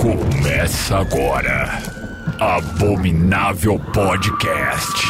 Começa 0.00 0.98
agora. 0.98 1.68
Abominável 2.40 3.78
Podcast. 3.92 5.06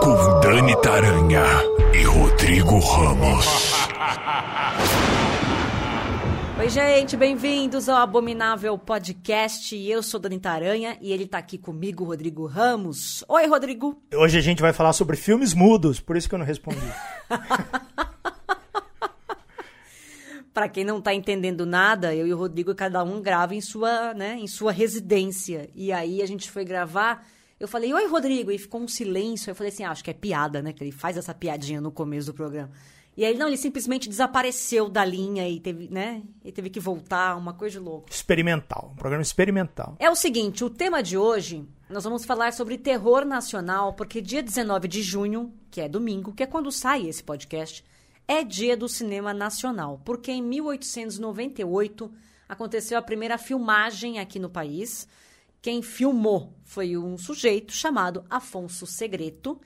Com 0.00 0.40
Dani 0.40 0.80
Taranha 0.80 1.44
e 1.92 2.04
Rodrigo 2.04 2.78
Ramos. 2.78 3.46
Oi, 6.58 6.68
gente, 6.68 7.16
bem-vindos 7.16 7.88
ao 7.88 7.98
Abominável 7.98 8.78
Podcast. 8.78 9.76
Eu 9.76 10.02
sou 10.02 10.20
Dani 10.20 10.38
Taranha 10.38 10.96
e 11.00 11.12
ele 11.12 11.26
tá 11.26 11.36
aqui 11.38 11.58
comigo, 11.58 12.04
Rodrigo 12.04 12.46
Ramos. 12.46 13.24
Oi, 13.28 13.46
Rodrigo. 13.46 14.00
Hoje 14.14 14.38
a 14.38 14.42
gente 14.42 14.62
vai 14.62 14.72
falar 14.72 14.92
sobre 14.92 15.16
filmes 15.16 15.52
mudos, 15.52 16.00
por 16.00 16.16
isso 16.16 16.28
que 16.28 16.34
eu 16.34 16.38
não 16.38 16.46
respondi. 16.46 16.80
Para 20.52 20.68
quem 20.68 20.84
não 20.84 21.00
tá 21.00 21.14
entendendo 21.14 21.64
nada, 21.64 22.14
eu 22.14 22.26
e 22.26 22.34
o 22.34 22.36
Rodrigo, 22.36 22.74
cada 22.74 23.02
um 23.02 23.22
grava 23.22 23.54
em 23.54 23.60
sua, 23.60 24.12
né, 24.12 24.36
em 24.38 24.46
sua 24.46 24.70
residência. 24.70 25.70
E 25.74 25.90
aí 25.92 26.20
a 26.20 26.26
gente 26.26 26.50
foi 26.50 26.64
gravar. 26.64 27.26
Eu 27.58 27.66
falei, 27.66 27.94
oi, 27.94 28.06
Rodrigo. 28.06 28.50
E 28.50 28.58
ficou 28.58 28.80
um 28.80 28.88
silêncio. 28.88 29.50
Eu 29.50 29.54
falei 29.54 29.72
assim, 29.72 29.84
ah, 29.84 29.90
acho 29.90 30.04
que 30.04 30.10
é 30.10 30.14
piada, 30.14 30.60
né? 30.60 30.72
Que 30.72 30.82
ele 30.82 30.92
faz 30.92 31.16
essa 31.16 31.32
piadinha 31.32 31.80
no 31.80 31.90
começo 31.90 32.26
do 32.26 32.34
programa. 32.34 32.70
E 33.16 33.24
aí, 33.24 33.36
não, 33.36 33.46
ele 33.46 33.58
simplesmente 33.58 34.08
desapareceu 34.08 34.88
da 34.88 35.04
linha 35.04 35.46
e 35.48 35.60
teve, 35.60 35.88
né? 35.90 36.22
E 36.42 36.50
teve 36.50 36.70
que 36.70 36.80
voltar, 36.80 37.36
uma 37.36 37.52
coisa 37.52 37.78
de 37.78 37.84
louco. 37.84 38.10
Experimental, 38.10 38.90
um 38.92 38.96
programa 38.96 39.22
experimental. 39.22 39.96
É 39.98 40.08
o 40.10 40.16
seguinte, 40.16 40.64
o 40.64 40.70
tema 40.70 41.02
de 41.02 41.18
hoje, 41.18 41.66
nós 41.90 42.04
vamos 42.04 42.24
falar 42.24 42.54
sobre 42.54 42.78
terror 42.78 43.26
nacional, 43.26 43.92
porque 43.92 44.22
dia 44.22 44.42
19 44.42 44.88
de 44.88 45.02
junho, 45.02 45.52
que 45.70 45.82
é 45.82 45.88
domingo, 45.88 46.32
que 46.32 46.42
é 46.42 46.46
quando 46.46 46.72
sai 46.72 47.06
esse 47.06 47.22
podcast, 47.22 47.84
é 48.26 48.44
dia 48.44 48.76
do 48.76 48.88
cinema 48.88 49.34
nacional, 49.34 50.00
porque 50.04 50.30
em 50.30 50.42
1898 50.42 52.12
aconteceu 52.48 52.98
a 52.98 53.02
primeira 53.02 53.38
filmagem 53.38 54.18
aqui 54.18 54.38
no 54.38 54.50
país. 54.50 55.06
Quem 55.60 55.82
filmou 55.82 56.52
foi 56.64 56.96
um 56.96 57.16
sujeito 57.16 57.72
chamado 57.72 58.24
Afonso 58.28 58.86
Segreto. 58.86 59.60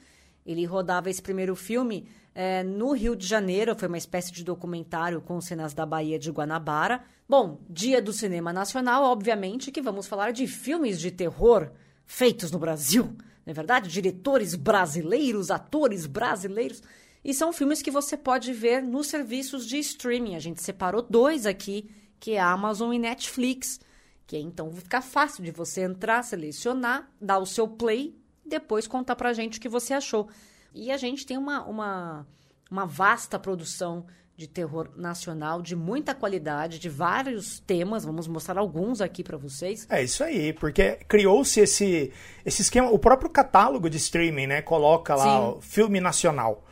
Ele 0.44 0.64
rodava 0.64 1.10
esse 1.10 1.22
primeiro 1.22 1.56
filme 1.56 2.08
é, 2.38 2.62
no 2.62 2.92
Rio 2.92 3.16
de 3.16 3.26
Janeiro, 3.26 3.74
foi 3.74 3.88
uma 3.88 3.96
espécie 3.96 4.30
de 4.30 4.44
documentário 4.44 5.22
com 5.22 5.40
cenas 5.40 5.72
da 5.72 5.86
Baía 5.86 6.18
de 6.18 6.30
Guanabara. 6.30 7.02
Bom, 7.26 7.58
dia 7.68 8.02
do 8.02 8.12
cinema 8.12 8.52
nacional, 8.52 9.04
obviamente 9.04 9.72
que 9.72 9.80
vamos 9.80 10.06
falar 10.06 10.32
de 10.32 10.46
filmes 10.46 11.00
de 11.00 11.10
terror 11.10 11.70
feitos 12.04 12.50
no 12.50 12.58
Brasil, 12.58 13.04
não 13.46 13.50
é 13.50 13.54
verdade? 13.54 13.88
Diretores 13.88 14.54
brasileiros, 14.54 15.50
atores 15.50 16.04
brasileiros. 16.04 16.82
E 17.26 17.34
são 17.34 17.52
filmes 17.52 17.82
que 17.82 17.90
você 17.90 18.16
pode 18.16 18.52
ver 18.52 18.80
nos 18.80 19.08
serviços 19.08 19.66
de 19.66 19.76
streaming. 19.80 20.36
A 20.36 20.38
gente 20.38 20.62
separou 20.62 21.02
dois 21.02 21.44
aqui, 21.44 21.90
que 22.20 22.34
é 22.34 22.38
a 22.38 22.52
Amazon 22.52 22.92
e 22.92 23.00
Netflix. 23.00 23.80
Que 24.28 24.36
é, 24.36 24.38
então 24.38 24.70
fica 24.70 25.02
fácil 25.02 25.42
de 25.42 25.50
você 25.50 25.80
entrar, 25.80 26.22
selecionar, 26.22 27.10
dar 27.20 27.40
o 27.40 27.44
seu 27.44 27.66
play 27.66 28.16
e 28.44 28.48
depois 28.48 28.86
contar 28.86 29.16
pra 29.16 29.32
gente 29.32 29.58
o 29.58 29.60
que 29.60 29.68
você 29.68 29.92
achou. 29.92 30.28
E 30.72 30.92
a 30.92 30.96
gente 30.96 31.26
tem 31.26 31.36
uma, 31.36 31.64
uma, 31.64 32.24
uma 32.70 32.86
vasta 32.86 33.40
produção 33.40 34.06
de 34.36 34.46
terror 34.46 34.90
nacional, 34.94 35.60
de 35.60 35.74
muita 35.74 36.14
qualidade, 36.14 36.78
de 36.78 36.88
vários 36.88 37.58
temas. 37.58 38.04
Vamos 38.04 38.28
mostrar 38.28 38.60
alguns 38.60 39.00
aqui 39.00 39.24
para 39.24 39.36
vocês. 39.36 39.84
É 39.90 40.00
isso 40.00 40.22
aí, 40.22 40.52
porque 40.52 41.00
criou-se 41.08 41.58
esse, 41.58 42.12
esse 42.44 42.62
esquema. 42.62 42.88
O 42.88 43.00
próprio 43.00 43.28
catálogo 43.28 43.90
de 43.90 43.96
streaming, 43.96 44.46
né? 44.46 44.62
Coloca 44.62 45.16
lá 45.16 45.56
o 45.56 45.60
filme 45.60 46.00
nacional 46.00 46.62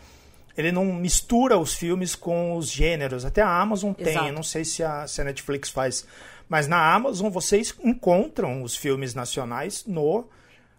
ele 0.56 0.70
não 0.70 0.84
mistura 0.86 1.58
os 1.58 1.74
filmes 1.74 2.14
com 2.14 2.56
os 2.56 2.70
gêneros. 2.70 3.24
Até 3.24 3.42
a 3.42 3.60
Amazon 3.60 3.92
tem, 3.92 4.14
eu 4.14 4.32
não 4.32 4.42
sei 4.42 4.64
se 4.64 4.82
a, 4.82 5.06
se 5.06 5.20
a 5.20 5.24
Netflix 5.24 5.70
faz. 5.70 6.06
Mas 6.48 6.68
na 6.68 6.94
Amazon 6.94 7.30
vocês 7.30 7.74
encontram 7.82 8.62
os 8.62 8.76
filmes 8.76 9.14
nacionais 9.14 9.84
no 9.86 10.28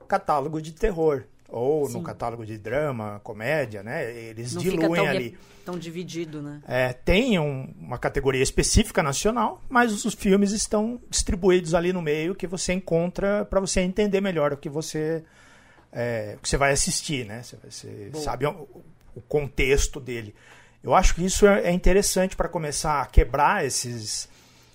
catálogo 0.07 0.61
de 0.61 0.71
terror. 0.71 1.23
Ou 1.47 1.85
Sim. 1.85 1.93
no 1.93 2.03
catálogo 2.03 2.45
de 2.45 2.57
drama, 2.57 3.21
comédia, 3.23 3.83
né? 3.83 4.11
Eles 4.11 4.53
não 4.53 4.61
diluem 4.61 5.03
tão 5.03 5.05
ali. 5.05 5.37
Tão 5.63 5.77
dividido, 5.77 6.41
né? 6.41 6.61
É, 6.67 6.91
tem 6.91 7.39
um, 7.39 7.73
uma 7.79 7.97
categoria 7.97 8.41
específica 8.41 9.03
nacional, 9.03 9.61
mas 9.69 10.05
os 10.05 10.13
filmes 10.13 10.51
estão 10.51 10.99
distribuídos 11.09 11.73
ali 11.73 11.93
no 11.93 12.01
meio 12.01 12.35
que 12.35 12.47
você 12.47 12.73
encontra 12.73 13.45
para 13.45 13.59
você 13.59 13.81
entender 13.81 14.21
melhor 14.21 14.53
o 14.53 14.57
que 14.57 14.69
você, 14.69 15.23
é, 15.91 16.33
o 16.37 16.41
que 16.41 16.49
você 16.49 16.57
vai 16.57 16.71
assistir, 16.71 17.25
né? 17.25 17.41
Você, 17.43 17.57
você 17.69 18.11
sabe 18.15 18.45
o 19.15 19.21
contexto 19.21 19.99
dele. 19.99 20.35
Eu 20.83 20.93
acho 20.93 21.15
que 21.15 21.25
isso 21.25 21.47
é, 21.47 21.63
é 21.63 21.71
interessante 21.71 22.35
para 22.35 22.47
começar 22.47 23.01
a 23.01 23.05
quebrar 23.07 23.65
esses, 23.65 24.29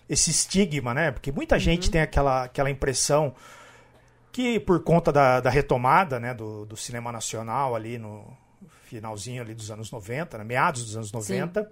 esse 0.09 0.31
estigma, 0.31 0.93
né? 0.93 1.13
Porque 1.13 1.31
muita 1.31 1.55
uhum. 1.55 1.61
gente 1.61 1.89
tem 1.89 2.01
aquela, 2.01 2.45
aquela 2.45 2.69
impressão 2.69 3.33
que 4.33 4.59
por 4.59 4.83
conta 4.83 5.13
da, 5.13 5.41
da 5.41 5.51
retomada 5.51 6.19
né, 6.19 6.35
do, 6.35 6.65
do, 6.65 6.77
cinema 6.77 7.13
nacional 7.13 7.75
ali 7.75 7.99
no 7.99 8.25
finalzinho 8.85 9.43
ali 9.43 9.55
dos 9.55 9.71
anos 9.71 9.91
90, 9.91 10.39
né, 10.39 10.45
meados 10.45 10.85
dos 10.85 10.97
anos 10.97 11.13
90, 11.13 11.63
Sim. 11.63 11.69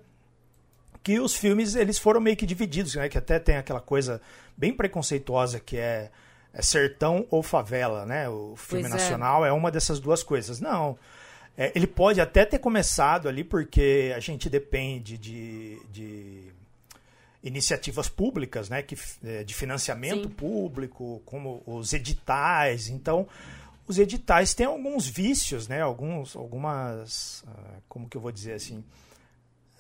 que 1.03 1.19
os 1.19 1.35
filmes 1.35 1.75
eles 1.75 1.99
foram 1.99 2.21
meio 2.21 2.37
que 2.37 2.47
divididos, 2.47 2.95
né? 2.95 3.09
Que 3.09 3.19
até 3.19 3.41
tem 3.41 3.57
aquela 3.57 3.81
coisa 3.81 4.21
bem 4.57 4.73
preconceituosa 4.73 5.59
que 5.59 5.77
é, 5.77 6.11
é 6.53 6.63
sertão 6.63 7.27
ou 7.31 7.43
favela, 7.43 8.07
né? 8.07 8.29
O 8.29 8.55
filme 8.57 8.85
pois 8.85 8.95
é. 8.95 8.97
nacional 8.97 9.45
é. 9.45 9.49
é 9.49 9.53
uma 9.53 9.71
dessas 9.71 9.99
duas 9.99 10.23
coisas. 10.23 10.61
Não, 10.61 10.97
é, 11.59 11.73
ele 11.75 11.89
pode 11.89 12.21
até 12.21 12.45
ter 12.45 12.61
começado 12.61 13.29
ali 13.29 13.43
porque 13.43 14.13
a 14.15 14.21
gente 14.21 14.49
depende 14.49 15.19
de, 15.19 15.77
de 15.91 16.53
iniciativas 17.43 18.09
públicas, 18.09 18.69
né, 18.69 18.81
que, 18.81 18.97
é, 19.25 19.43
de 19.43 19.55
financiamento 19.55 20.29
Sim. 20.29 20.35
público, 20.35 21.21
como 21.27 21.61
os 21.67 21.93
editais. 21.93 22.89
Então, 22.89 23.27
os 23.89 23.99
editais 23.99 24.55
têm 24.55 24.67
alguns 24.67 25.09
vícios, 25.09 25.67
né, 25.67 25.83
alguns, 25.83 26.37
algumas, 26.37 27.43
uh, 27.43 27.83
como 27.89 28.09
que 28.09 28.17
eu 28.17 28.21
vou 28.21 28.31
dizer 28.31 28.53
assim, 28.53 28.85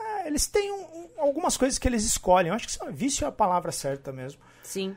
uh, 0.00 0.26
eles 0.26 0.48
têm 0.48 0.72
um, 0.72 0.82
um, 0.82 1.08
algumas 1.18 1.56
coisas 1.56 1.78
que 1.78 1.86
eles 1.86 2.04
escolhem. 2.04 2.48
Eu 2.48 2.54
acho 2.54 2.66
que 2.66 2.90
vício 2.90 3.24
é 3.24 3.28
a 3.28 3.32
palavra 3.32 3.70
certa 3.70 4.10
mesmo. 4.10 4.40
Sim. 4.64 4.96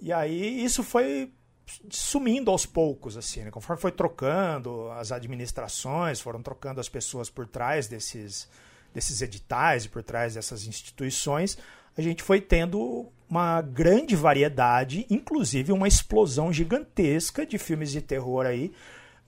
E 0.00 0.12
aí 0.12 0.62
isso 0.64 0.84
foi 0.84 1.32
sumindo 1.90 2.50
aos 2.50 2.66
poucos, 2.66 3.16
assim, 3.16 3.42
né? 3.42 3.50
Conforme 3.50 3.80
foi 3.80 3.92
trocando 3.92 4.90
as 4.92 5.12
administrações, 5.12 6.20
foram 6.20 6.42
trocando 6.42 6.80
as 6.80 6.88
pessoas 6.88 7.30
por 7.30 7.46
trás 7.46 7.88
desses, 7.88 8.48
desses 8.94 9.22
editais 9.22 9.84
e 9.84 9.88
por 9.88 10.02
trás 10.02 10.34
dessas 10.34 10.66
instituições, 10.66 11.58
a 11.96 12.02
gente 12.02 12.22
foi 12.22 12.40
tendo 12.40 13.08
uma 13.28 13.60
grande 13.60 14.16
variedade, 14.16 15.06
inclusive 15.10 15.72
uma 15.72 15.88
explosão 15.88 16.52
gigantesca 16.52 17.46
de 17.46 17.58
filmes 17.58 17.90
de 17.90 18.00
terror 18.00 18.46
aí 18.46 18.72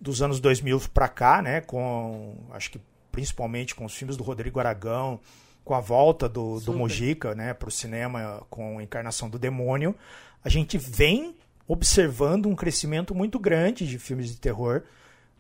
dos 0.01 0.23
anos 0.23 0.41
2000 0.41 0.81
para 0.93 1.09
cá, 1.09 1.41
né? 1.41 1.61
Com, 1.61 2.37
acho 2.51 2.71
que 2.71 2.81
principalmente 3.11 3.75
com 3.75 3.85
os 3.85 3.95
filmes 3.95 4.17
do 4.17 4.25
Rodrigo 4.25 4.59
Aragão, 4.59 5.21
com 5.65 5.75
a 5.75 5.81
volta 5.81 6.29
do, 6.29 6.59
do 6.61 6.73
Mojica, 6.73 7.35
né, 7.35 7.55
para 7.55 7.69
o 7.69 7.71
cinema 7.71 8.45
com 8.51 8.79
a 8.79 8.83
encarnação 8.83 9.29
do 9.29 9.39
demônio, 9.39 9.95
a 10.43 10.49
gente 10.49 10.77
vem 10.77 11.37
observando 11.67 12.47
um 12.47 12.55
crescimento 12.55 13.15
muito 13.15 13.39
grande 13.39 13.87
de 13.87 13.99
filmes 13.99 14.29
de 14.29 14.37
terror. 14.37 14.83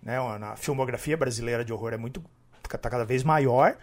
Né? 0.02 0.18
A 0.18 0.56
filmografia 0.56 1.16
brasileira 1.16 1.64
de 1.64 1.72
horror 1.72 1.92
é 1.92 1.96
muito 1.96 2.22
está 2.76 2.90
cada 2.90 3.04
vez 3.04 3.22
maior, 3.22 3.76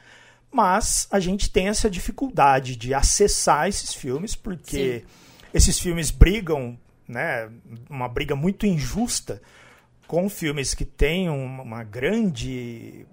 mas 0.52 1.08
a 1.12 1.20
gente 1.20 1.50
tem 1.52 1.68
essa 1.68 1.90
dificuldade 1.90 2.76
de 2.76 2.94
acessar 2.94 3.68
esses 3.68 3.94
filmes 3.94 4.36
porque 4.36 5.00
Sim. 5.00 5.06
esses 5.54 5.80
filmes 5.80 6.12
brigam, 6.12 6.78
né, 7.08 7.50
uma 7.90 8.08
briga 8.08 8.36
muito 8.36 8.66
injusta 8.66 9.42
com 10.08 10.28
filmes 10.30 10.74
que 10.74 10.86
têm 10.86 11.30
uma 11.30 11.84
grande 11.84 13.06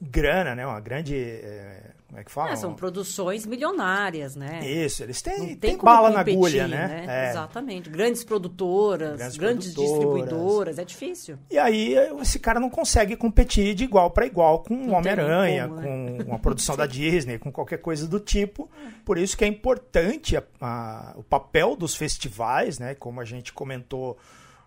grana, 0.00 0.54
né, 0.54 0.66
uma 0.66 0.80
grande 0.80 1.16
é, 1.16 1.90
como 2.06 2.20
é 2.20 2.24
que 2.24 2.30
fala? 2.30 2.52
É, 2.52 2.56
são 2.56 2.72
produções 2.72 3.44
milionárias, 3.44 4.36
né? 4.36 4.64
Isso, 4.64 5.02
eles 5.02 5.20
têm, 5.20 5.56
tem 5.56 5.76
bala 5.76 6.12
competir, 6.12 6.34
na 6.34 6.64
agulha, 6.64 6.68
né? 6.68 6.86
né? 6.86 7.26
É. 7.26 7.30
Exatamente. 7.30 7.90
Grandes 7.90 8.22
produtoras, 8.22 9.18
grandes, 9.18 9.36
grandes 9.36 9.74
produtoras. 9.74 9.90
distribuidoras, 9.90 10.78
é 10.78 10.84
difícil. 10.84 11.36
E 11.50 11.58
aí 11.58 11.94
esse 12.20 12.38
cara 12.38 12.60
não 12.60 12.70
consegue 12.70 13.16
competir 13.16 13.74
de 13.74 13.82
igual 13.82 14.10
para 14.12 14.24
igual 14.24 14.60
com 14.60 14.74
o 14.74 14.92
Homem-Aranha, 14.92 15.66
né? 15.66 15.82
com 15.82 16.30
uma 16.30 16.38
produção 16.38 16.76
da 16.76 16.86
Disney, 16.86 17.38
com 17.38 17.50
qualquer 17.50 17.78
coisa 17.78 18.06
do 18.06 18.20
tipo. 18.20 18.70
Por 19.04 19.18
isso 19.18 19.36
que 19.36 19.44
é 19.44 19.48
importante 19.48 20.36
a, 20.36 20.44
a, 20.60 21.14
o 21.16 21.24
papel 21.24 21.74
dos 21.74 21.96
festivais, 21.96 22.78
né? 22.78 22.94
Como 22.94 23.20
a 23.20 23.24
gente 23.24 23.52
comentou 23.52 24.16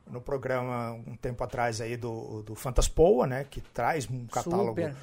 no 0.06 0.20
programa 0.20 0.92
um 1.08 1.16
tempo 1.16 1.42
atrás 1.42 1.80
aí 1.80 1.96
do, 1.96 2.44
do 2.44 2.54
Fantaspoa, 2.54 3.26
né? 3.26 3.46
Que 3.50 3.62
traz 3.62 4.10
um 4.10 4.28
catálogo 4.28 4.70
Super. 4.70 4.96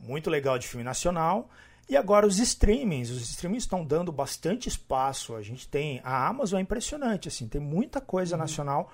muito 0.00 0.28
legal 0.28 0.58
de 0.58 0.66
filme 0.66 0.82
nacional. 0.82 1.48
E 1.88 1.96
agora 1.96 2.26
os 2.26 2.38
streamings, 2.38 3.10
os 3.10 3.30
streamings 3.30 3.64
estão 3.64 3.84
dando 3.84 4.10
bastante 4.10 4.68
espaço. 4.68 5.34
A 5.34 5.42
gente 5.42 5.68
tem 5.68 6.00
a 6.02 6.26
Amazon 6.26 6.58
é 6.58 6.62
impressionante, 6.62 7.28
assim, 7.28 7.46
tem 7.46 7.60
muita 7.60 8.00
coisa 8.00 8.34
uhum. 8.34 8.40
nacional. 8.40 8.92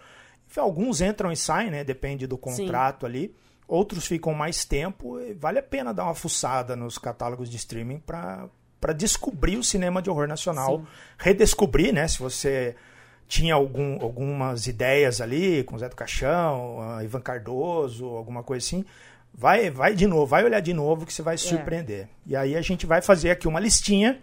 Alguns 0.57 1.01
entram 1.01 1.31
e 1.31 1.37
saem, 1.37 1.71
né? 1.71 1.85
Depende 1.85 2.27
do 2.27 2.37
contrato 2.37 3.01
Sim. 3.01 3.07
ali. 3.07 3.37
Outros 3.69 4.07
ficam 4.07 4.35
mais 4.35 4.65
tempo. 4.65 5.19
vale 5.39 5.61
a 5.61 5.63
pena 5.63 5.95
dar 5.95 6.05
uma 6.05 6.15
fuçada 6.15 6.75
nos 6.75 6.99
catálogos 6.99 7.49
de 7.49 7.57
streaming 7.57 8.01
para 8.01 8.49
para 8.81 8.95
descobrir 8.95 9.59
o 9.59 9.63
cinema 9.63 10.01
de 10.01 10.09
horror 10.09 10.27
nacional, 10.27 10.79
Sim. 10.79 10.87
redescobrir, 11.19 11.93
né? 11.93 12.09
Se 12.09 12.19
você 12.19 12.75
tinha 13.29 13.55
algum, 13.55 14.03
algumas 14.03 14.67
ideias 14.67 15.21
ali 15.21 15.63
com 15.65 15.79
Zé 15.79 15.89
do 15.89 15.95
Caixão, 15.95 16.81
ah, 16.81 17.05
Ivan 17.05 17.21
Cardoso, 17.21 18.07
alguma 18.07 18.43
coisa 18.43 18.67
assim, 18.67 18.85
vai, 19.33 19.71
vai 19.71 19.95
de 19.95 20.07
novo, 20.07 20.27
vai 20.27 20.45
olhar 20.45 20.61
de 20.61 20.73
novo 20.73 21.07
que 21.07 21.13
você 21.13 21.23
vai 21.23 21.37
se 21.39 21.47
É. 21.47 21.49
surpreender. 21.51 22.09
E 22.27 22.35
aí 22.37 22.57
a 22.57 22.63
gente 22.63 22.87
vai 22.87 23.01
fazer 23.03 23.31
aqui 23.31 23.47
uma 23.49 23.61
listinha 23.61 24.21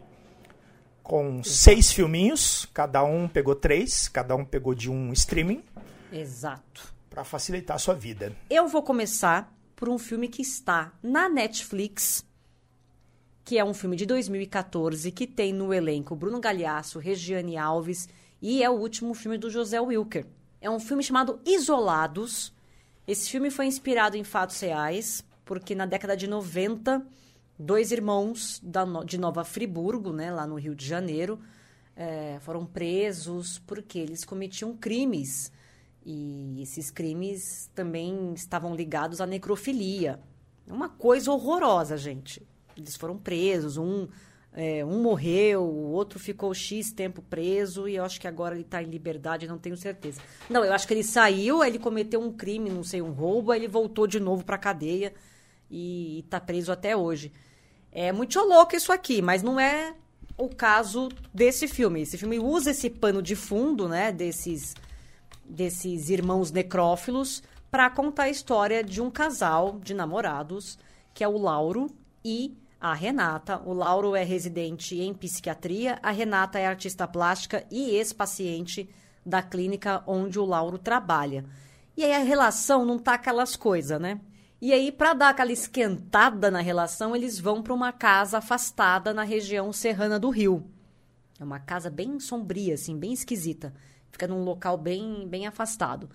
com 1.03 1.41
seis 1.43 1.91
filminhos, 1.91 2.67
cada 2.73 3.03
um 3.03 3.27
pegou 3.27 3.55
três, 3.55 4.07
cada 4.09 4.35
um 4.35 4.43
pegou 4.43 4.75
de 4.75 4.91
um 4.91 5.13
streaming 5.13 5.63
Exato. 6.11 6.93
para 7.09 7.23
facilitar 7.23 7.75
a 7.75 7.79
sua 7.79 7.93
vida. 7.93 8.35
Eu 8.49 8.67
vou 8.67 8.83
começar 8.83 9.53
por 9.75 9.87
um 9.89 9.97
filme 9.97 10.27
que 10.27 10.41
está 10.41 10.91
na 11.01 11.29
Netflix, 11.29 12.25
que 13.45 13.57
é 13.57 13.63
um 13.63 13.73
filme 13.73 13.95
de 13.95 14.05
2014, 14.05 15.09
que 15.11 15.25
tem 15.25 15.53
no 15.53 15.73
elenco 15.73 16.13
Bruno 16.15 16.39
Galhaço, 16.41 16.99
Regiane 16.99 17.55
Alves 17.57 18.09
e 18.41 18.61
é 18.61 18.69
o 18.69 18.73
último 18.73 19.13
filme 19.13 19.37
do 19.37 19.49
José 19.49 19.79
Wilker. 19.79 20.25
É 20.59 20.69
um 20.69 20.79
filme 20.79 21.01
chamado 21.03 21.39
Isolados. 21.45 22.53
Esse 23.07 23.29
filme 23.29 23.49
foi 23.49 23.67
inspirado 23.67 24.17
em 24.17 24.23
fatos 24.23 24.59
reais, 24.59 25.23
porque 25.45 25.73
na 25.73 25.85
década 25.85 26.17
de 26.17 26.27
90, 26.27 27.01
dois 27.57 27.93
irmãos 27.93 28.59
da 28.61 28.83
de 29.05 29.17
Nova 29.17 29.45
Friburgo, 29.45 30.11
né, 30.11 30.29
lá 30.29 30.45
no 30.45 30.55
Rio 30.55 30.75
de 30.75 30.85
Janeiro, 30.85 31.39
eh, 31.95 32.37
foram 32.41 32.65
presos 32.65 33.59
porque 33.59 33.97
eles 33.97 34.25
cometiam 34.25 34.75
crimes. 34.75 35.51
E 36.05 36.61
esses 36.61 36.91
crimes 36.91 37.71
também 37.73 38.33
estavam 38.33 38.75
ligados 38.75 39.21
à 39.21 39.25
necrofilia. 39.25 40.19
É 40.67 40.73
Uma 40.73 40.89
coisa 40.89 41.31
horrorosa, 41.31 41.95
gente. 41.95 42.45
Eles 42.75 42.97
foram 42.97 43.17
presos, 43.17 43.77
um, 43.77 44.07
é, 44.59 44.83
um 44.83 45.03
morreu, 45.03 45.61
o 45.61 45.91
outro 45.91 46.17
ficou 46.17 46.51
X 46.51 46.91
tempo 46.91 47.21
preso 47.21 47.87
e 47.87 47.95
eu 47.95 48.03
acho 48.03 48.19
que 48.19 48.27
agora 48.27 48.55
ele 48.55 48.63
está 48.63 48.81
em 48.81 48.87
liberdade, 48.87 49.47
não 49.47 49.59
tenho 49.59 49.77
certeza. 49.77 50.19
Não, 50.49 50.65
eu 50.65 50.73
acho 50.73 50.87
que 50.87 50.95
ele 50.95 51.03
saiu, 51.03 51.63
ele 51.63 51.77
cometeu 51.77 52.19
um 52.19 52.33
crime, 52.33 52.71
não 52.71 52.83
sei, 52.83 52.99
um 52.99 53.11
roubo, 53.11 53.51
aí 53.51 53.59
ele 53.59 53.67
voltou 53.67 54.07
de 54.07 54.19
novo 54.19 54.43
para 54.43 54.55
a 54.55 54.59
cadeia 54.59 55.13
e 55.69 56.21
está 56.25 56.39
preso 56.39 56.71
até 56.71 56.97
hoje. 56.97 57.31
É 57.91 58.11
muito 58.11 58.39
louco 58.39 58.75
isso 58.75 58.91
aqui, 58.91 59.21
mas 59.21 59.43
não 59.43 59.59
é 59.59 59.93
o 60.35 60.49
caso 60.49 61.09
desse 61.31 61.67
filme. 61.67 62.01
Esse 62.01 62.17
filme 62.17 62.39
usa 62.39 62.71
esse 62.71 62.89
pano 62.89 63.21
de 63.21 63.35
fundo, 63.35 63.87
né, 63.87 64.11
desses 64.11 64.73
desses 65.45 66.09
irmãos 66.09 66.51
necrófilos 66.51 67.43
para 67.69 67.91
contar 67.91 68.23
a 68.23 68.29
história 68.29 68.83
de 68.83 68.99
um 69.01 69.11
casal 69.11 69.79
de 69.83 69.93
namorados, 69.93 70.79
que 71.13 71.23
é 71.23 71.27
o 71.27 71.37
Lauro 71.37 71.91
e 72.25 72.57
a 72.79 72.93
Renata. 72.93 73.61
O 73.65 73.73
Lauro 73.73 74.15
é 74.15 74.23
residente 74.23 74.99
em 74.99 75.13
psiquiatria, 75.13 75.99
a 76.01 76.11
Renata 76.11 76.59
é 76.59 76.65
artista 76.65 77.07
plástica 77.07 77.65
e 77.71 77.91
ex-paciente 77.95 78.89
da 79.25 79.41
clínica 79.41 80.03
onde 80.07 80.39
o 80.39 80.45
Lauro 80.45 80.77
trabalha. 80.77 81.45
E 81.95 82.03
aí 82.03 82.13
a 82.13 82.19
relação 82.19 82.85
não 82.85 82.97
tá 82.97 83.15
aquelas 83.15 83.55
coisas, 83.55 83.99
né? 83.99 84.19
E 84.59 84.73
aí, 84.73 84.91
para 84.91 85.13
dar 85.13 85.29
aquela 85.29 85.51
esquentada 85.51 86.49
na 86.49 86.61
relação, 86.61 87.15
eles 87.15 87.39
vão 87.39 87.61
para 87.61 87.73
uma 87.73 87.91
casa 87.91 88.39
afastada 88.39 89.13
na 89.13 89.21
região 89.21 89.71
serrana 89.71 90.19
do 90.19 90.31
Rio. 90.31 90.65
É 91.39 91.43
uma 91.43 91.59
casa 91.59 91.91
bem 91.91 92.19
sombria, 92.19 92.73
assim, 92.73 92.97
bem 92.97 93.13
esquisita. 93.13 93.71
Fica 94.11 94.27
num 94.27 94.43
local 94.43 94.75
bem, 94.75 95.27
bem 95.27 95.45
afastado. 95.45 96.09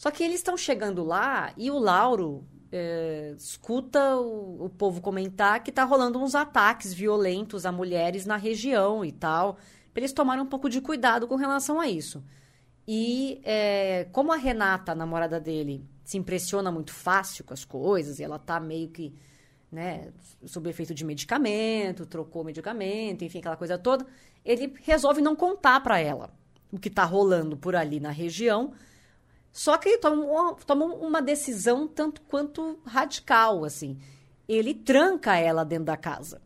Só 0.00 0.10
que 0.10 0.24
eles 0.24 0.36
estão 0.36 0.56
chegando 0.56 1.04
lá 1.04 1.52
e 1.58 1.70
o 1.70 1.78
Lauro 1.78 2.42
é, 2.72 3.34
escuta 3.36 4.16
o, 4.16 4.64
o 4.64 4.70
povo 4.70 4.98
comentar 4.98 5.62
que 5.62 5.70
tá 5.70 5.84
rolando 5.84 6.18
uns 6.18 6.34
ataques 6.34 6.94
violentos 6.94 7.66
a 7.66 7.70
mulheres 7.70 8.24
na 8.24 8.38
região 8.38 9.04
e 9.04 9.12
tal. 9.12 9.58
Pra 9.92 10.00
eles 10.00 10.14
tomarem 10.14 10.42
um 10.42 10.46
pouco 10.46 10.70
de 10.70 10.80
cuidado 10.80 11.28
com 11.28 11.36
relação 11.36 11.78
a 11.78 11.86
isso. 11.86 12.24
E 12.88 13.42
é, 13.44 14.08
como 14.10 14.32
a 14.32 14.36
Renata, 14.36 14.92
a 14.92 14.94
namorada 14.94 15.38
dele, 15.38 15.84
se 16.02 16.16
impressiona 16.16 16.72
muito 16.72 16.94
fácil 16.94 17.44
com 17.44 17.52
as 17.52 17.66
coisas, 17.66 18.18
e 18.18 18.24
ela 18.24 18.38
tá 18.38 18.58
meio 18.58 18.88
que, 18.88 19.14
né, 19.70 20.14
sob 20.46 20.70
efeito 20.70 20.94
de 20.94 21.04
medicamento, 21.04 22.06
trocou 22.06 22.42
medicamento, 22.42 23.22
enfim, 23.22 23.40
aquela 23.40 23.54
coisa 23.54 23.76
toda, 23.76 24.06
ele 24.46 24.72
resolve 24.80 25.20
não 25.20 25.36
contar 25.36 25.82
pra 25.82 25.98
ela 25.98 26.30
o 26.72 26.78
que 26.78 26.88
tá 26.88 27.04
rolando 27.04 27.54
por 27.54 27.76
ali 27.76 28.00
na 28.00 28.10
região. 28.10 28.72
Só 29.52 29.76
que 29.76 29.88
ele 29.88 29.98
toma 29.98 30.24
uma, 30.24 30.84
uma 30.84 31.22
decisão 31.22 31.88
tanto 31.88 32.20
quanto 32.22 32.78
radical, 32.84 33.64
assim. 33.64 33.98
Ele 34.48 34.74
tranca 34.74 35.36
ela 35.36 35.64
dentro 35.64 35.86
da 35.86 35.96
casa. 35.96 36.40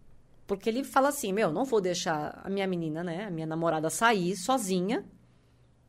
Porque 0.47 0.69
ele 0.69 0.85
fala 0.85 1.09
assim, 1.09 1.33
meu, 1.33 1.51
não 1.51 1.65
vou 1.65 1.81
deixar 1.81 2.41
a 2.45 2.51
minha 2.51 2.67
menina, 2.67 3.03
né, 3.03 3.25
a 3.25 3.31
minha 3.31 3.47
namorada 3.47 3.89
sair 3.89 4.37
sozinha, 4.37 5.05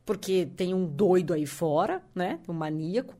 porque 0.04 0.46
tem 0.56 0.72
um 0.72 0.86
doido 0.86 1.34
aí 1.34 1.46
fora, 1.46 2.02
né, 2.14 2.40
um 2.48 2.54
maníaco. 2.54 3.14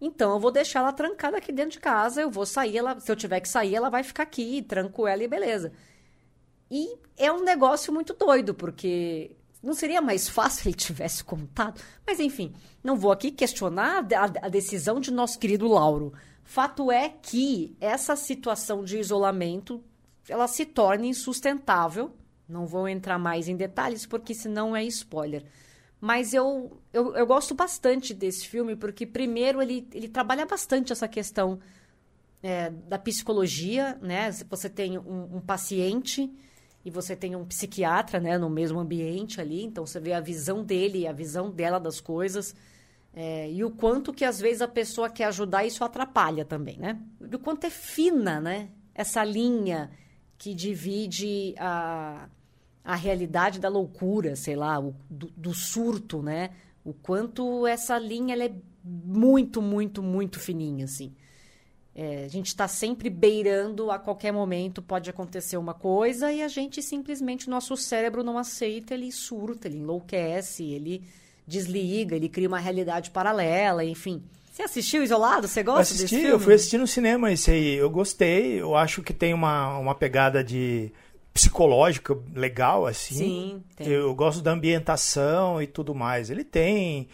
Então 0.00 0.32
eu 0.32 0.40
vou 0.40 0.50
deixar 0.50 0.80
ela 0.80 0.92
trancada 0.94 1.36
aqui 1.36 1.52
dentro 1.52 1.72
de 1.72 1.80
casa, 1.80 2.22
eu 2.22 2.30
vou 2.30 2.46
sair, 2.46 2.78
ela, 2.78 2.98
se 2.98 3.12
eu 3.12 3.16
tiver 3.16 3.40
que 3.40 3.48
sair, 3.48 3.74
ela 3.74 3.90
vai 3.90 4.02
ficar 4.02 4.22
aqui, 4.22 4.62
tranco 4.62 5.06
ela 5.06 5.22
e 5.22 5.28
beleza. 5.28 5.72
E 6.70 6.96
é 7.18 7.30
um 7.30 7.42
negócio 7.42 7.92
muito 7.92 8.14
doido, 8.14 8.54
porque 8.54 9.36
não 9.62 9.74
seria 9.74 10.00
mais 10.00 10.28
fácil 10.28 10.68
ele 10.68 10.76
tivesse 10.76 11.22
contado? 11.22 11.80
Mas 12.06 12.20
enfim, 12.20 12.54
não 12.82 12.96
vou 12.96 13.12
aqui 13.12 13.30
questionar 13.30 14.06
a, 14.14 14.46
a 14.46 14.48
decisão 14.48 15.00
de 15.00 15.10
nosso 15.10 15.38
querido 15.38 15.68
Lauro. 15.68 16.12
Fato 16.42 16.90
é 16.90 17.08
que 17.08 17.76
essa 17.80 18.16
situação 18.16 18.82
de 18.82 18.98
isolamento 18.98 19.82
ela 20.28 20.48
se 20.48 20.64
torna 20.64 21.06
insustentável. 21.06 22.12
Não 22.48 22.66
vou 22.66 22.88
entrar 22.88 23.18
mais 23.18 23.48
em 23.48 23.56
detalhes 23.56 24.06
porque 24.06 24.34
senão 24.34 24.74
é 24.74 24.82
spoiler. 24.84 25.44
Mas 26.00 26.32
eu, 26.32 26.80
eu, 26.92 27.14
eu 27.14 27.26
gosto 27.26 27.54
bastante 27.54 28.14
desse 28.14 28.48
filme 28.48 28.74
porque, 28.74 29.06
primeiro, 29.06 29.60
ele, 29.60 29.86
ele 29.92 30.08
trabalha 30.08 30.46
bastante 30.46 30.92
essa 30.92 31.06
questão 31.06 31.60
é, 32.42 32.70
da 32.70 32.98
psicologia, 32.98 33.98
né? 34.00 34.30
Você 34.48 34.70
tem 34.70 34.98
um, 34.98 35.36
um 35.36 35.40
paciente 35.40 36.32
e 36.84 36.90
você 36.90 37.14
tem 37.14 37.36
um 37.36 37.44
psiquiatra, 37.44 38.18
né, 38.18 38.38
no 38.38 38.48
mesmo 38.48 38.78
ambiente 38.78 39.40
ali, 39.40 39.62
então 39.62 39.84
você 39.86 40.00
vê 40.00 40.12
a 40.12 40.20
visão 40.20 40.64
dele, 40.64 41.06
a 41.06 41.12
visão 41.12 41.50
dela 41.50 41.78
das 41.78 42.00
coisas, 42.00 42.54
é, 43.12 43.50
e 43.50 43.64
o 43.64 43.70
quanto 43.70 44.12
que 44.12 44.24
às 44.24 44.40
vezes 44.40 44.62
a 44.62 44.68
pessoa 44.68 45.10
quer 45.10 45.24
ajudar, 45.24 45.64
isso 45.64 45.84
atrapalha 45.84 46.44
também, 46.44 46.78
né? 46.78 46.98
E 47.20 47.34
o 47.34 47.38
quanto 47.38 47.66
é 47.66 47.70
fina, 47.70 48.40
né, 48.40 48.68
essa 48.94 49.22
linha 49.24 49.90
que 50.38 50.54
divide 50.54 51.54
a, 51.58 52.28
a 52.82 52.94
realidade 52.94 53.60
da 53.60 53.68
loucura, 53.68 54.34
sei 54.36 54.56
lá, 54.56 54.80
o, 54.80 54.94
do, 55.10 55.30
do 55.36 55.52
surto, 55.52 56.22
né? 56.22 56.50
O 56.82 56.94
quanto 56.94 57.66
essa 57.66 57.98
linha 57.98 58.34
é 58.42 58.52
muito, 58.82 59.60
muito, 59.60 60.02
muito 60.02 60.40
fininha, 60.40 60.86
assim. 60.86 61.14
É, 61.94 62.24
a 62.24 62.28
gente 62.28 62.46
está 62.46 62.68
sempre 62.68 63.10
beirando, 63.10 63.90
a 63.90 63.98
qualquer 63.98 64.32
momento 64.32 64.80
pode 64.80 65.10
acontecer 65.10 65.56
uma 65.56 65.74
coisa 65.74 66.32
e 66.32 66.42
a 66.42 66.48
gente 66.48 66.82
simplesmente, 66.82 67.48
o 67.48 67.50
nosso 67.50 67.76
cérebro 67.76 68.22
não 68.22 68.38
aceita, 68.38 68.94
ele 68.94 69.10
surta, 69.10 69.66
ele 69.66 69.78
enlouquece, 69.78 70.64
ele 70.64 71.02
desliga, 71.46 72.14
ele 72.14 72.28
cria 72.28 72.46
uma 72.46 72.60
realidade 72.60 73.10
paralela, 73.10 73.84
enfim. 73.84 74.22
Você 74.52 74.62
assistiu 74.62 75.02
Isolado? 75.02 75.48
Você 75.48 75.62
gosta 75.62 75.78
eu 75.78 75.82
assisti, 75.82 76.02
desse 76.02 76.16
filme? 76.16 76.28
Eu 76.28 76.40
fui 76.40 76.54
assistir 76.54 76.78
no 76.78 76.86
cinema 76.86 77.32
esse 77.32 77.50
aí. 77.50 77.74
Eu 77.76 77.88
gostei. 77.88 78.60
Eu 78.60 78.76
acho 78.76 79.02
que 79.02 79.14
tem 79.14 79.32
uma, 79.32 79.78
uma 79.78 79.94
pegada 79.94 80.44
de 80.44 80.92
psicológica 81.32 82.16
legal, 82.34 82.86
assim. 82.86 83.14
Sim, 83.14 83.64
tem. 83.76 83.88
Eu 83.88 84.14
gosto 84.14 84.42
da 84.42 84.52
ambientação 84.52 85.62
e 85.62 85.66
tudo 85.66 85.94
mais. 85.94 86.30
Ele 86.30 86.44
tem 86.44 87.08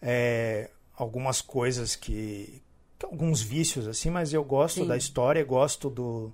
é, 0.00 0.70
algumas 0.96 1.40
coisas 1.40 1.96
que, 1.96 2.62
que. 2.62 2.63
Alguns 3.02 3.42
vícios, 3.42 3.86
assim, 3.86 4.10
mas 4.10 4.32
eu 4.32 4.42
gosto 4.42 4.80
Sim. 4.80 4.86
da 4.86 4.96
história, 4.96 5.44
gosto 5.44 5.90
do, 5.90 6.32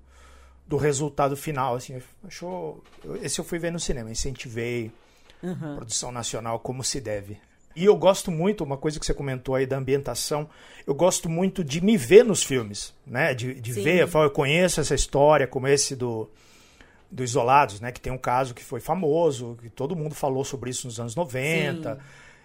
do 0.67 0.77
resultado 0.77 1.37
final, 1.37 1.75
assim. 1.75 2.01
Achou, 2.23 2.83
esse 3.23 3.41
eu 3.41 3.45
fui 3.45 3.59
ver 3.59 3.73
no 3.73 3.81
cinema, 3.81 4.11
incentivei 4.11 4.93
Uhum. 5.43 5.77
produção 5.77 6.13
nacional 6.13 6.59
como 6.59 6.85
se 6.85 7.01
deve. 7.01 7.39
E 7.75 7.85
eu 7.85 7.97
gosto 7.97 8.31
muito, 8.31 8.65
uma 8.65 8.77
coisa 8.77 8.99
que 8.99 9.07
você 9.07 9.15
comentou 9.15 9.55
aí 9.55 9.65
da 9.65 9.79
ambientação, 9.79 10.49
eu 10.87 10.95
gosto 10.95 11.29
muito 11.31 11.63
de 11.65 11.81
me 11.81 11.97
ver 11.97 12.25
nos 12.25 12.43
filmes, 12.43 12.93
né? 13.07 13.33
De, 13.33 13.55
de 13.55 13.73
Sim. 13.73 13.83
ver, 13.83 14.03
eu, 14.03 14.09
falo, 14.09 14.27
eu 14.27 14.31
conheço 14.31 14.81
essa 14.81 14.95
história, 14.95 15.47
como 15.47 15.69
esse 15.69 15.95
do, 15.95 16.29
do 17.11 17.23
Isolados, 17.23 17.81
né? 17.81 17.93
Que 17.93 18.01
tem 18.01 18.13
um 18.13 18.19
caso 18.19 18.55
que 18.55 18.65
foi 18.65 18.81
famoso, 18.81 19.57
que 19.63 19.71
todo 19.71 19.97
mundo 19.97 20.15
falou 20.15 20.45
sobre 20.45 20.71
isso 20.71 20.87
nos 20.87 20.99
anos 20.99 21.15
90. 21.15 21.95
Sim. 21.95 22.01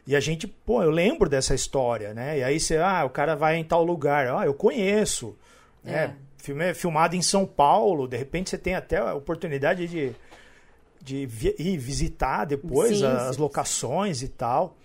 E 0.08 0.16
a 0.16 0.20
gente, 0.20 0.48
pô, 0.48 0.84
eu 0.84 0.92
lembro 0.92 1.28
dessa 1.28 1.56
história, 1.56 2.14
né? 2.14 2.40
E 2.40 2.44
aí 2.44 2.60
você, 2.60 2.78
ah, 2.78 3.04
o 3.06 3.10
cara 3.10 3.36
vai 3.36 3.56
em 3.58 3.64
tal 3.64 3.84
lugar, 3.84 4.28
ah, 4.28 4.46
eu 4.46 4.54
conheço. 4.54 5.36
É. 5.84 5.92
Né? 5.92 6.16
Filme 6.38 6.64
é 6.66 6.74
filmado 6.76 7.16
em 7.16 7.22
São 7.24 7.46
Paulo, 7.46 8.08
de 8.08 8.16
repente 8.16 8.52
você 8.52 8.58
tem 8.58 8.76
até 8.76 8.98
a 8.98 9.16
oportunidade 9.16 9.88
de, 9.88 10.12
de 11.02 11.26
vi- 11.26 11.56
ir 11.58 11.78
visitar 11.78 12.46
depois 12.46 13.00
Sim, 13.00 13.06
as 13.06 13.36
sim. 13.36 13.42
locações 13.42 14.22
e 14.22 14.28
tal. 14.28 14.78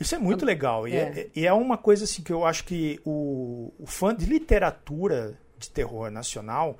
Isso 0.00 0.14
é 0.14 0.18
muito 0.18 0.44
legal. 0.46 0.88
E 0.88 0.96
É. 0.96 1.00
é, 1.00 1.28
e 1.36 1.46
é 1.46 1.52
uma 1.52 1.76
coisa 1.76 2.04
assim 2.04 2.22
que 2.22 2.32
eu 2.32 2.46
acho 2.46 2.64
que 2.64 2.98
o, 3.04 3.70
o 3.78 3.86
fã 3.86 4.14
de 4.14 4.24
literatura 4.24 5.34
de 5.58 5.68
terror 5.70 6.10
nacional, 6.10 6.78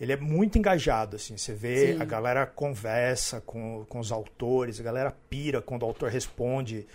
ele 0.00 0.12
é 0.12 0.16
muito 0.16 0.58
engajado, 0.58 1.14
assim. 1.14 1.36
Você 1.36 1.54
vê, 1.54 1.94
Sim. 1.94 2.02
a 2.02 2.04
galera 2.04 2.44
conversa 2.44 3.40
com, 3.40 3.86
com 3.88 4.00
os 4.00 4.10
autores, 4.10 4.80
a 4.80 4.82
galera 4.82 5.14
pira 5.30 5.62
quando 5.62 5.84
o 5.84 5.86
autor 5.86 6.10
responde. 6.10 6.86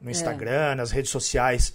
No 0.00 0.10
Instagram, 0.10 0.74
nas 0.76 0.90
redes 0.90 1.10
sociais. 1.10 1.74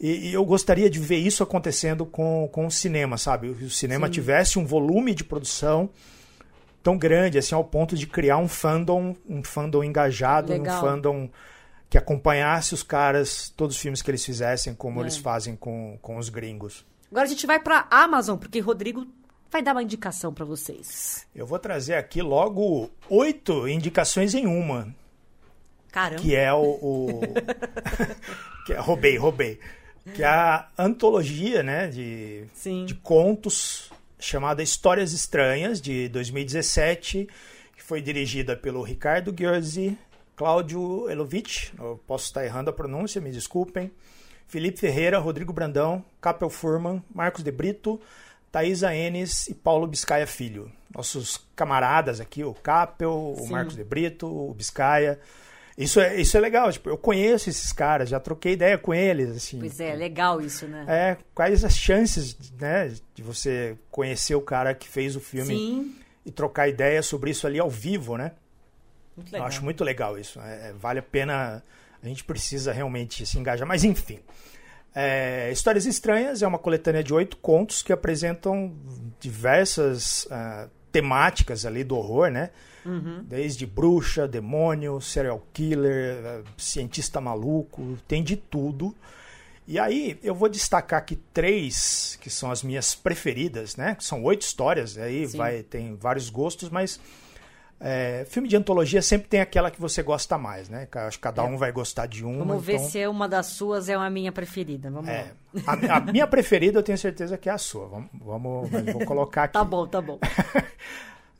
E, 0.00 0.30
e 0.30 0.32
eu 0.32 0.44
gostaria 0.44 0.90
de 0.90 0.98
ver 0.98 1.16
isso 1.18 1.42
acontecendo 1.42 2.04
com, 2.04 2.48
com 2.52 2.66
o 2.66 2.70
cinema, 2.70 3.16
sabe? 3.16 3.54
Que 3.54 3.64
o 3.64 3.70
cinema 3.70 4.06
Sim. 4.08 4.12
tivesse 4.12 4.58
um 4.58 4.66
volume 4.66 5.14
de 5.14 5.22
produção 5.24 5.90
tão 6.82 6.98
grande, 6.98 7.38
assim, 7.38 7.54
ao 7.54 7.62
ponto 7.64 7.96
de 7.96 8.06
criar 8.06 8.38
um 8.38 8.48
fandom, 8.48 9.14
um 9.28 9.44
fandom 9.44 9.84
engajado, 9.84 10.52
Legal. 10.52 10.76
um 10.76 10.80
fandom 10.80 11.30
que 11.88 11.96
acompanhasse 11.96 12.74
os 12.74 12.82
caras, 12.82 13.52
todos 13.56 13.76
os 13.76 13.82
filmes 13.82 14.02
que 14.02 14.10
eles 14.10 14.24
fizessem, 14.24 14.74
como 14.74 14.98
É. 15.00 15.02
eles 15.04 15.16
fazem 15.16 15.54
com, 15.54 15.96
com 16.02 16.16
os 16.16 16.28
gringos. 16.28 16.84
Agora 17.10 17.26
a 17.26 17.28
gente 17.28 17.46
vai 17.46 17.60
pra 17.60 17.86
Amazon, 17.90 18.36
porque 18.38 18.58
Rodrigo 18.58 19.06
vai 19.50 19.62
dar 19.62 19.72
uma 19.72 19.82
indicação 19.82 20.32
pra 20.32 20.44
vocês. 20.46 21.26
Eu 21.34 21.46
vou 21.46 21.58
trazer 21.58 21.94
aqui 21.94 22.22
logo 22.22 22.90
oito 23.10 23.68
indicações 23.68 24.34
em 24.34 24.46
uma, 24.46 24.92
Caramba. 25.92 26.20
que 26.22 26.34
é 26.34 26.52
o. 26.52 26.62
o- 26.80 27.20
que 28.66 28.72
é, 28.72 28.78
roubei, 28.78 29.16
roubei. 29.16 29.60
Que 30.14 30.22
é 30.24 30.26
a 30.26 30.66
antologia 30.76 31.62
né, 31.62 31.86
de, 31.86 32.44
Sim. 32.54 32.84
de 32.84 32.94
contos 32.94 33.92
chamada 34.18 34.62
Histórias 34.62 35.12
Estranhas, 35.12 35.80
de 35.80 36.08
2017, 36.08 37.28
que 37.76 37.82
foi 37.82 38.00
dirigida 38.00 38.56
pelo 38.56 38.82
Ricardo 38.82 39.32
Ghiozzi, 39.32 39.96
Cláudio 40.34 41.08
Elovitch, 41.10 41.70
eu 41.78 42.00
posso 42.06 42.24
estar 42.26 42.44
errando 42.44 42.70
a 42.70 42.72
pronúncia, 42.72 43.20
me 43.20 43.30
desculpem, 43.30 43.92
Felipe 44.48 44.78
Ferreira, 44.80 45.18
Rodrigo 45.18 45.52
Brandão, 45.52 46.04
Capel 46.20 46.50
Furman, 46.50 47.02
Marcos 47.14 47.42
de 47.44 47.50
Brito, 47.52 48.00
Thaisa 48.50 48.94
Enes 48.94 49.46
e 49.48 49.54
Paulo 49.54 49.86
Biscaia 49.86 50.26
Filho. 50.26 50.70
Nossos 50.94 51.40
camaradas 51.56 52.20
aqui, 52.20 52.44
o 52.44 52.52
Capel, 52.54 53.34
o 53.38 53.44
Sim. 53.44 53.50
Marcos 53.52 53.76
de 53.76 53.84
Brito, 53.84 54.26
o 54.26 54.52
Biscaia. 54.52 55.18
Isso 55.76 56.00
é, 56.00 56.20
isso 56.20 56.36
é 56.36 56.40
legal, 56.40 56.70
tipo, 56.70 56.90
eu 56.90 56.98
conheço 56.98 57.48
esses 57.48 57.72
caras, 57.72 58.08
já 58.08 58.20
troquei 58.20 58.52
ideia 58.52 58.76
com 58.76 58.92
eles, 58.92 59.30
assim. 59.30 59.58
Pois 59.58 59.80
é, 59.80 59.94
legal 59.94 60.40
isso, 60.40 60.66
né? 60.66 60.84
É, 60.86 61.16
quais 61.34 61.64
as 61.64 61.76
chances, 61.76 62.36
né, 62.58 62.92
de 63.14 63.22
você 63.22 63.76
conhecer 63.90 64.34
o 64.34 64.42
cara 64.42 64.74
que 64.74 64.86
fez 64.86 65.16
o 65.16 65.20
filme 65.20 65.54
Sim. 65.54 65.94
e 66.26 66.30
trocar 66.30 66.68
ideia 66.68 67.02
sobre 67.02 67.30
isso 67.30 67.46
ali 67.46 67.58
ao 67.58 67.70
vivo, 67.70 68.18
né? 68.18 68.32
Muito 69.16 69.34
Eu 69.34 69.44
acho 69.44 69.64
muito 69.64 69.82
legal 69.82 70.18
isso. 70.18 70.38
é, 70.40 70.72
vale 70.78 70.98
a 70.98 71.02
pena, 71.02 71.62
a 72.02 72.06
gente 72.06 72.24
precisa 72.24 72.72
realmente 72.72 73.24
se 73.24 73.38
engajar. 73.38 73.66
Mas 73.66 73.82
enfim, 73.82 74.20
é, 74.94 75.50
Histórias 75.50 75.86
Estranhas 75.86 76.42
é 76.42 76.46
uma 76.46 76.58
coletânea 76.58 77.02
de 77.02 77.14
oito 77.14 77.36
contos 77.38 77.82
que 77.82 77.92
apresentam 77.92 78.74
diversas 79.18 80.26
ah, 80.30 80.68
temáticas 80.90 81.64
ali 81.64 81.82
do 81.82 81.96
horror, 81.96 82.30
né? 82.30 82.50
Uhum. 82.84 83.24
Desde 83.24 83.66
bruxa, 83.66 84.26
demônio, 84.26 85.00
serial 85.00 85.46
killer, 85.52 86.42
cientista 86.56 87.20
maluco, 87.20 87.96
tem 88.08 88.22
de 88.22 88.36
tudo. 88.36 88.94
E 89.66 89.78
aí 89.78 90.18
eu 90.22 90.34
vou 90.34 90.48
destacar 90.48 90.98
aqui 90.98 91.16
três 91.32 92.18
que 92.20 92.28
são 92.28 92.50
as 92.50 92.62
minhas 92.62 92.94
preferidas, 92.94 93.76
né? 93.76 93.96
São 94.00 94.22
oito 94.24 94.42
histórias, 94.42 94.98
aí 94.98 95.28
Sim. 95.28 95.38
vai 95.38 95.62
tem 95.62 95.94
vários 95.94 96.28
gostos, 96.28 96.68
mas 96.68 96.98
é, 97.84 98.24
filme 98.28 98.48
de 98.48 98.56
antologia 98.56 99.02
sempre 99.02 99.28
tem 99.28 99.40
aquela 99.40 99.70
que 99.70 99.80
você 99.80 100.02
gosta 100.02 100.38
mais, 100.38 100.68
né? 100.68 100.86
Acho 100.92 101.18
que 101.18 101.22
cada 101.22 101.42
É. 101.42 101.44
um 101.44 101.56
vai 101.56 101.72
gostar 101.72 102.06
de 102.06 102.24
uma. 102.24 102.44
Vamos 102.44 102.64
ver 102.64 102.74
então, 102.74 102.88
se 102.88 102.98
é 102.98 103.08
uma 103.08 103.28
das 103.28 103.46
suas 103.46 103.88
é 103.88 103.94
a 103.94 104.10
minha 104.10 104.30
preferida. 104.30 104.90
Vamos 104.90 105.08
é, 105.08 105.32
lá. 105.64 105.72
a, 105.72 105.96
a 105.96 106.00
minha 106.12 106.26
preferida 106.26 106.78
eu 106.78 106.82
tenho 106.82 106.98
certeza 106.98 107.36
que 107.36 107.48
é 107.48 107.52
a 107.52 107.58
sua. 107.58 107.86
Vamos, 107.88 108.10
vamos 108.20 108.70
vou 108.92 109.04
colocar 109.04 109.44
aqui. 109.44 109.54
Tá 109.54 109.64
bom, 109.64 109.86
tá 109.86 110.00
bom. 110.00 110.18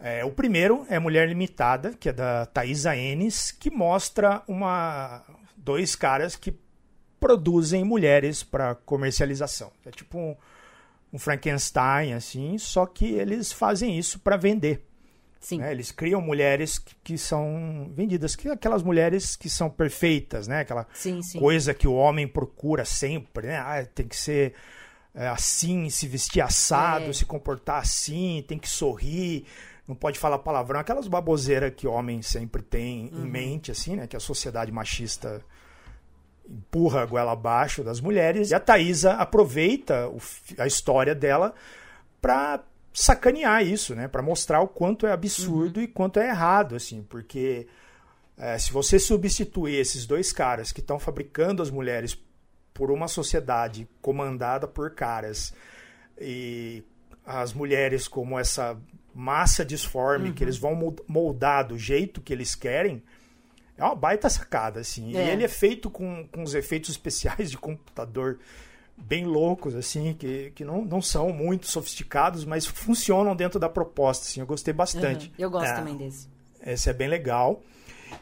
É, 0.02 0.24
o 0.24 0.30
primeiro 0.30 0.84
é 0.90 0.98
Mulher 0.98 1.28
Limitada, 1.28 1.92
que 1.92 2.08
é 2.08 2.12
da 2.12 2.44
Thaisa 2.46 2.96
Enes, 2.96 3.52
que 3.52 3.70
mostra 3.70 4.42
uma 4.48 5.22
dois 5.56 5.94
caras 5.94 6.34
que 6.34 6.54
produzem 7.20 7.84
mulheres 7.84 8.42
para 8.42 8.74
comercialização. 8.74 9.70
É 9.86 9.90
tipo 9.90 10.18
um, 10.18 10.36
um 11.12 11.18
Frankenstein, 11.18 12.14
assim, 12.14 12.58
só 12.58 12.84
que 12.84 13.04
eles 13.12 13.52
fazem 13.52 13.96
isso 13.96 14.18
para 14.18 14.36
vender. 14.36 14.84
Sim. 15.38 15.58
né? 15.58 15.72
Eles 15.72 15.90
criam 15.90 16.20
mulheres 16.20 16.78
que, 16.78 16.94
que 17.02 17.18
são 17.18 17.90
vendidas, 17.94 18.36
que 18.36 18.48
aquelas 18.48 18.82
mulheres 18.82 19.34
que 19.34 19.48
são 19.50 19.68
perfeitas, 19.68 20.46
né? 20.46 20.60
Aquela 20.60 20.86
Sim, 20.94 21.20
sim. 21.22 21.38
coisa 21.38 21.74
que 21.74 21.86
o 21.88 21.94
homem 21.94 22.28
procura 22.28 22.84
sempre, 22.84 23.48
né? 23.48 23.56
Ah, 23.58 23.84
tem 23.92 24.06
que 24.06 24.16
ser 24.16 24.54
é, 25.14 25.26
assim, 25.26 25.90
se 25.90 26.06
vestir 26.06 26.40
assado, 26.40 27.06
É. 27.06 27.12
se 27.12 27.24
comportar 27.24 27.80
assim, 27.82 28.44
tem 28.46 28.56
que 28.58 28.68
sorrir, 28.68 29.44
não 29.86 29.94
pode 29.94 30.18
falar 30.18 30.38
palavrão, 30.38 30.78
aquelas 30.80 31.08
baboseiras 31.08 31.72
que 31.76 31.86
o 31.86 31.92
homem 31.92 32.22
sempre 32.22 32.62
tem 32.62 33.10
Uhum. 33.12 33.24
em 33.24 33.30
mente, 33.30 33.70
assim, 33.70 33.96
né? 33.96 34.06
Que 34.06 34.16
a 34.16 34.20
sociedade 34.20 34.70
machista 34.70 35.42
empurra 36.48 37.02
a 37.02 37.06
goela 37.06 37.32
abaixo 37.32 37.82
das 37.82 38.00
mulheres. 38.00 38.50
E 38.50 38.54
a 38.54 38.60
Thaisa 38.60 39.12
aproveita 39.14 40.08
o 40.08 40.18
a 40.58 40.66
história 40.66 41.14
dela 41.14 41.54
para 42.20 42.62
sacanear 42.92 43.64
isso, 43.64 43.94
né? 43.94 44.06
Para 44.08 44.22
mostrar 44.22 44.60
o 44.60 44.68
quanto 44.68 45.06
é 45.06 45.12
absurdo 45.12 45.80
e 45.80 45.88
quanto 45.88 46.20
é 46.20 46.28
errado, 46.28 46.76
assim, 46.76 47.02
porque 47.02 47.66
é, 48.36 48.58
se 48.58 48.72
você 48.72 48.98
substituir 48.98 49.76
esses 49.76 50.06
dois 50.06 50.32
caras 50.32 50.72
que 50.72 50.80
estão 50.80 50.98
fabricando 50.98 51.62
as 51.62 51.70
mulheres 51.70 52.18
por 52.74 52.90
uma 52.90 53.08
sociedade 53.08 53.88
comandada 54.00 54.66
por 54.68 54.94
caras 54.94 55.52
e 56.20 56.82
as 57.24 57.52
mulheres 57.52 58.08
como 58.08 58.38
essa 58.38 58.76
massa 59.14 59.64
disforme 59.64 60.32
que 60.32 60.42
eles 60.42 60.56
vão 60.58 60.74
mol- 60.74 60.96
moldar 61.06 61.66
do 61.68 61.78
jeito 61.78 62.20
que 62.20 62.32
eles 62.32 62.54
querem, 62.54 63.02
é 63.76 63.84
uma 63.84 63.94
baita 63.94 64.28
sacada, 64.28 64.80
assim. 64.80 65.16
É. 65.16 65.26
E 65.26 65.30
ele 65.30 65.44
é 65.44 65.48
feito 65.48 65.90
com, 65.90 66.26
com 66.28 66.42
os 66.42 66.54
efeitos 66.54 66.90
especiais 66.90 67.50
de 67.50 67.56
computador 67.58 68.38
bem 68.96 69.24
loucos, 69.26 69.74
assim, 69.74 70.14
que, 70.14 70.52
que 70.54 70.64
não, 70.64 70.84
não 70.84 71.00
são 71.02 71.32
muito 71.32 71.66
sofisticados, 71.66 72.44
mas 72.44 72.66
funcionam 72.66 73.34
dentro 73.34 73.58
da 73.58 73.68
proposta, 73.68 74.26
assim. 74.26 74.40
Eu 74.40 74.46
gostei 74.46 74.72
bastante. 74.74 75.26
Uhum. 75.28 75.32
Eu 75.38 75.50
gosto 75.50 75.70
É. 75.70 75.74
também 75.74 75.96
desse. 75.96 76.28
Esse 76.64 76.90
é 76.90 76.92
bem 76.92 77.08
legal. 77.08 77.62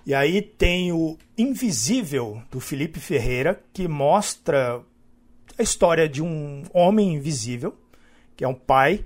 E 0.06 0.14
aí 0.14 0.40
tem 0.40 0.92
o 0.92 1.18
Invisível, 1.36 2.40
do 2.50 2.60
Felipe 2.60 2.98
Ferreira, 3.00 3.60
que 3.72 3.86
mostra 3.88 4.80
a 5.58 5.62
história 5.62 6.08
de 6.08 6.22
um 6.22 6.62
homem 6.72 7.14
invisível, 7.14 7.76
que 8.36 8.44
é 8.44 8.48
um 8.48 8.54
pai, 8.54 9.04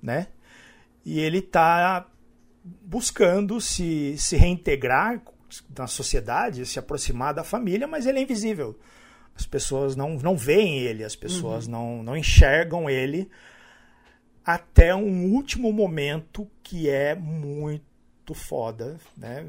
né? 0.00 0.28
E 1.06 1.20
ele 1.20 1.38
está 1.38 2.04
buscando 2.82 3.60
se, 3.60 4.18
se 4.18 4.36
reintegrar 4.36 5.22
na 5.78 5.86
sociedade, 5.86 6.66
se 6.66 6.80
aproximar 6.80 7.32
da 7.32 7.44
família, 7.44 7.86
mas 7.86 8.06
ele 8.06 8.18
é 8.18 8.22
invisível. 8.22 8.76
As 9.36 9.46
pessoas 9.46 9.94
não, 9.94 10.16
não 10.16 10.36
veem 10.36 10.78
ele, 10.78 11.04
as 11.04 11.14
pessoas 11.14 11.68
não, 11.68 12.02
não 12.02 12.16
enxergam 12.16 12.90
ele 12.90 13.30
até 14.44 14.92
um 14.96 15.32
último 15.32 15.72
momento 15.72 16.50
que 16.60 16.90
é 16.90 17.14
muito 17.14 18.34
foda, 18.34 18.96
né? 19.16 19.46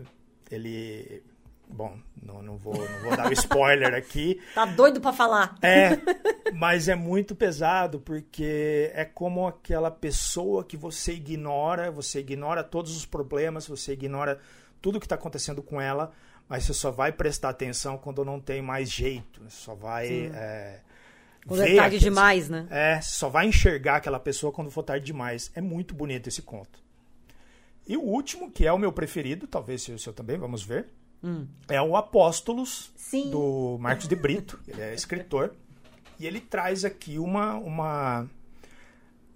Ele. 0.52 1.24
Bom, 1.70 1.98
não, 2.22 2.42
não, 2.42 2.58
vou, 2.58 2.74
não 2.74 3.00
vou 3.02 3.16
dar 3.16 3.30
o 3.30 3.34
spoiler 3.34 3.94
aqui. 3.94 4.42
Tá 4.56 4.66
doido 4.66 5.00
pra 5.00 5.14
falar. 5.14 5.58
É, 5.62 5.92
mas 6.54 6.88
é 6.88 6.96
muito 6.96 7.36
pesado 7.36 8.00
porque 8.00 8.92
é 8.94 9.06
como 9.06 9.46
aquela 9.46 9.92
pessoa 9.92 10.64
que 10.64 10.78
você 10.78 11.14
ignora, 11.14 11.92
você 11.92 12.20
ignora 12.20 12.64
todos 12.64 12.96
os 12.96 13.06
problemas, 13.06 13.68
você 13.68 13.94
ignora 13.94 14.40
tudo 14.82 15.00
que 15.00 15.06
está 15.06 15.16
acontecendo 15.16 15.62
com 15.62 15.80
ela, 15.80 16.12
mas 16.48 16.64
você 16.64 16.74
só 16.74 16.92
vai 16.92 17.12
prestar 17.12 17.50
atenção 17.50 17.98
quando 17.98 18.24
não 18.24 18.40
tem 18.40 18.62
mais 18.62 18.90
jeito. 18.90 19.44
Você 19.44 19.58
só 19.58 19.76
vai. 19.76 20.32
É, 20.34 20.80
Quando 21.46 21.62
é 21.64 21.76
tarde 21.76 22.00
demais, 22.00 22.50
né? 22.50 22.66
é, 22.72 23.02
só 23.02 23.30
vai 23.30 23.48
enxergar 23.48 23.98
aquela 23.98 24.20
pessoa 24.20 24.52
quando 24.52 24.72
for 24.72 24.84
tarde 24.84 25.06
demais. 25.06 25.52
É 25.54 25.62
muito 25.62 25.94
bonito 25.94 26.28
esse 26.28 26.42
conto. 26.42 26.80
E 27.88 27.96
o 27.96 28.02
último, 28.02 28.52
que 28.52 28.66
é 28.66 28.74
o 28.74 28.78
meu 28.78 28.92
preferido, 28.92 29.48
talvez 29.48 29.82
seja 29.82 29.96
o 29.96 30.00
seu 30.00 30.12
também, 30.12 30.38
vamos 30.38 30.62
ver, 30.62 30.88
é 31.68 31.82
o 31.82 31.96
Apóstolos, 31.96 32.92
Sim. 32.96 33.30
do 33.30 33.78
Marcos 33.80 34.08
de 34.08 34.16
Brito. 34.16 34.60
Ele 34.68 34.82
é 34.82 34.94
escritor. 34.94 35.54
E 36.20 36.26
ele 36.26 36.40
traz 36.42 36.84
aqui 36.84 37.20
uma, 37.20 37.54
uma, 37.56 38.28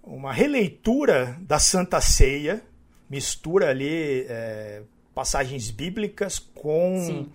uma 0.01 0.33
releitura 0.33 1.37
da 1.41 1.59
Santa 1.59 2.01
Ceia, 2.01 2.63
mistura 3.07 3.69
ali 3.69 4.25
é, 4.27 4.81
passagens 5.13 5.69
bíblicas 5.69 6.39
com 6.39 7.03
Sim. 7.05 7.31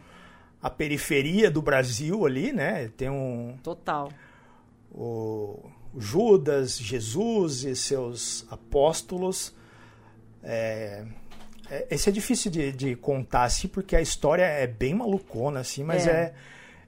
a 0.60 0.68
periferia 0.68 1.48
do 1.48 1.62
Brasil 1.62 2.26
ali, 2.26 2.52
né? 2.52 2.88
Tem 2.96 3.08
um, 3.08 3.56
Total. 3.62 4.10
o 4.90 5.70
Judas, 5.96 6.76
Jesus 6.76 7.64
e 7.64 7.76
seus 7.76 8.44
apóstolos. 8.50 9.54
É- 10.42 11.06
esse 11.90 12.08
é 12.08 12.12
difícil 12.12 12.50
de, 12.50 12.72
de 12.72 12.96
contar 12.96 13.44
assim, 13.44 13.68
porque 13.68 13.96
a 13.96 14.00
história 14.00 14.44
é 14.44 14.66
bem 14.66 14.94
malucona, 14.94 15.60
assim, 15.60 15.82
mas 15.82 16.06
É. 16.06 16.10
é. 16.10 16.34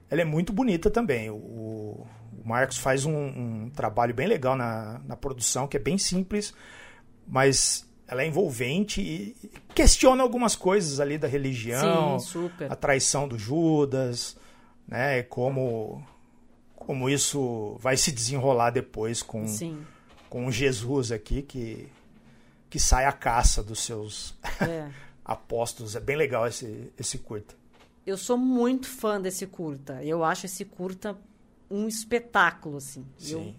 ela 0.09 0.21
é 0.21 0.25
muito 0.25 0.51
bonita 0.53 0.89
também. 0.89 1.29
O, 1.29 1.35
o 1.35 2.07
Marcos 2.43 2.77
faz 2.77 3.05
um, 3.05 3.13
um 3.15 3.69
trabalho 3.69 4.13
bem 4.13 4.27
legal 4.27 4.55
na, 4.55 4.99
na 5.05 5.15
produção, 5.15 5.67
que 5.67 5.77
é 5.77 5.79
bem 5.79 5.97
simples, 5.97 6.53
mas 7.27 7.87
ela 8.07 8.23
é 8.23 8.27
envolvente 8.27 9.01
e 9.01 9.35
questiona 9.75 10.23
algumas 10.23 10.55
coisas 10.55 10.99
ali 10.99 11.17
da 11.17 11.27
religião, 11.27 12.17
Sim, 12.19 12.49
a 12.67 12.75
traição 12.75 13.27
do 13.27 13.37
Judas, 13.37 14.35
né? 14.87 15.21
Como 15.23 16.03
como 16.75 17.07
isso 17.07 17.77
vai 17.79 17.95
se 17.95 18.11
desenrolar 18.11 18.71
depois 18.71 19.21
com 19.21 19.45
Sim. 19.47 19.85
com 20.27 20.49
Jesus 20.49 21.11
aqui 21.11 21.43
que 21.43 21.87
que 22.69 22.79
sai 22.79 23.05
à 23.05 23.11
caça 23.11 23.63
dos 23.63 23.79
seus 23.79 24.35
É. 24.61 24.87
apóstolos. 25.25 25.95
É 25.95 25.99
bem 25.99 26.15
legal 26.15 26.47
esse 26.47 26.91
esse 26.97 27.17
curta. 27.17 27.55
Eu 28.05 28.17
sou 28.17 28.37
muito 28.37 28.87
fã 28.87 29.19
desse 29.21 29.45
curta. 29.45 30.03
Eu 30.03 30.23
acho 30.23 30.45
esse 30.45 30.65
curta 30.65 31.17
um 31.69 31.87
espetáculo, 31.87 32.77
assim. 32.77 33.05
Eu- 33.21 33.39
Sim. 33.39 33.55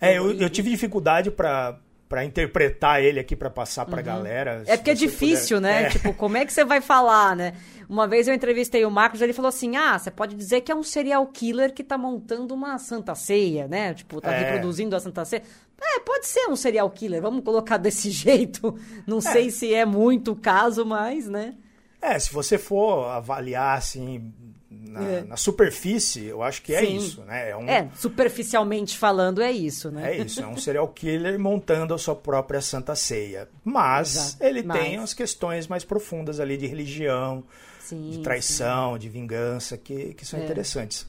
É, 0.00 0.18
eu, 0.18 0.32
eu- 0.32 0.40
eu 0.40 0.50
tive 0.50 0.68
dificuldade 0.70 1.30
para 1.30 1.78
para 2.12 2.26
interpretar 2.26 3.02
ele 3.02 3.18
aqui 3.18 3.34
para 3.34 3.48
passar 3.48 3.86
pra 3.86 4.02
galera. 4.02 4.58
Uhum. 4.58 4.64
É 4.66 4.76
porque 4.76 4.90
é 4.90 4.94
difícil, 4.94 5.56
puder- 5.56 5.72
né? 5.82 5.82
É. 5.84 5.88
Tipo, 5.88 6.12
como 6.12 6.36
é 6.36 6.44
que 6.44 6.52
você 6.52 6.62
vai 6.62 6.82
falar, 6.82 7.34
né? 7.34 7.54
Uma 7.88 8.06
vez 8.06 8.28
eu 8.28 8.34
entrevistei 8.34 8.84
o 8.84 8.90
Marcos, 8.90 9.22
ele 9.22 9.32
falou 9.32 9.48
assim: 9.48 9.76
ah, 9.76 9.98
você 9.98 10.10
pode 10.10 10.36
dizer 10.36 10.60
que 10.60 10.70
é 10.70 10.74
um 10.74 10.82
serial 10.82 11.26
killer 11.28 11.72
que 11.72 11.82
tá 11.82 11.96
montando 11.96 12.52
uma 12.52 12.76
santa 12.76 13.14
ceia, 13.14 13.66
né? 13.66 13.94
Tipo, 13.94 14.20
tá 14.20 14.30
É. 14.30 14.40
reproduzindo 14.44 14.94
a 14.94 15.00
santa 15.00 15.24
ceia. 15.24 15.42
É, 15.80 16.00
pode 16.00 16.26
ser 16.26 16.46
um 16.50 16.54
serial 16.54 16.90
killer, 16.90 17.22
vamos 17.22 17.42
colocar 17.42 17.78
desse 17.78 18.10
jeito. 18.12 18.78
Não 19.06 19.22
sei 19.22 19.50
se 19.50 19.72
é 19.72 19.86
muito 19.86 20.32
o 20.32 20.36
caso, 20.36 20.84
mas, 20.84 21.26
né? 21.26 21.54
É, 22.02 22.18
se 22.18 22.30
você 22.30 22.58
for 22.58 23.06
avaliar 23.06 23.78
assim 23.78 24.30
na, 24.84 25.02
É. 25.08 25.22
na 25.24 25.36
superfície, 25.36 26.24
eu 26.26 26.42
acho 26.42 26.60
que 26.62 26.74
é 26.74 26.80
Sim. 26.84 26.96
isso, 26.96 27.20
né? 27.22 27.50
É 27.50 27.56
um, 27.56 27.68
É, 27.68 27.88
superficialmente 27.94 28.96
falando, 28.98 29.40
é 29.42 29.50
isso, 29.52 29.90
né? 29.90 30.12
É 30.16 30.24
isso, 30.24 30.42
é 30.42 30.46
um 30.46 30.56
serial 30.56 30.88
killer 30.88 31.38
montando 31.38 31.94
a 31.94 31.98
sua 31.98 32.14
própria 32.16 32.60
santa 32.60 32.94
ceia. 32.94 33.48
Mas 33.64 34.16
Exato, 34.16 34.44
ele 34.44 34.62
mas- 34.62 34.78
tem 34.80 34.96
as 34.98 35.14
questões 35.14 35.66
mais 35.66 35.84
profundas 35.84 36.40
ali 36.40 36.56
de 36.56 36.66
religião, 36.66 37.44
Sim, 37.80 38.10
de 38.10 38.16
sim. 38.16 38.22
traição, 38.22 38.98
de 38.98 39.08
vingança, 39.08 39.76
que, 39.76 40.14
que 40.14 40.24
são 40.26 40.40
É. 40.40 40.44
interessantes. 40.44 41.06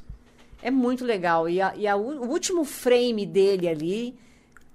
É 0.62 0.72
muito 0.72 1.03
legal. 1.03 1.50
E, 1.50 1.62
a- 1.62 1.74
e 1.75 1.88
a 1.88 1.96
o 1.96 2.25
último 2.30 2.63
frame 2.63 3.25
dele 3.25 3.68
ali 3.68 4.15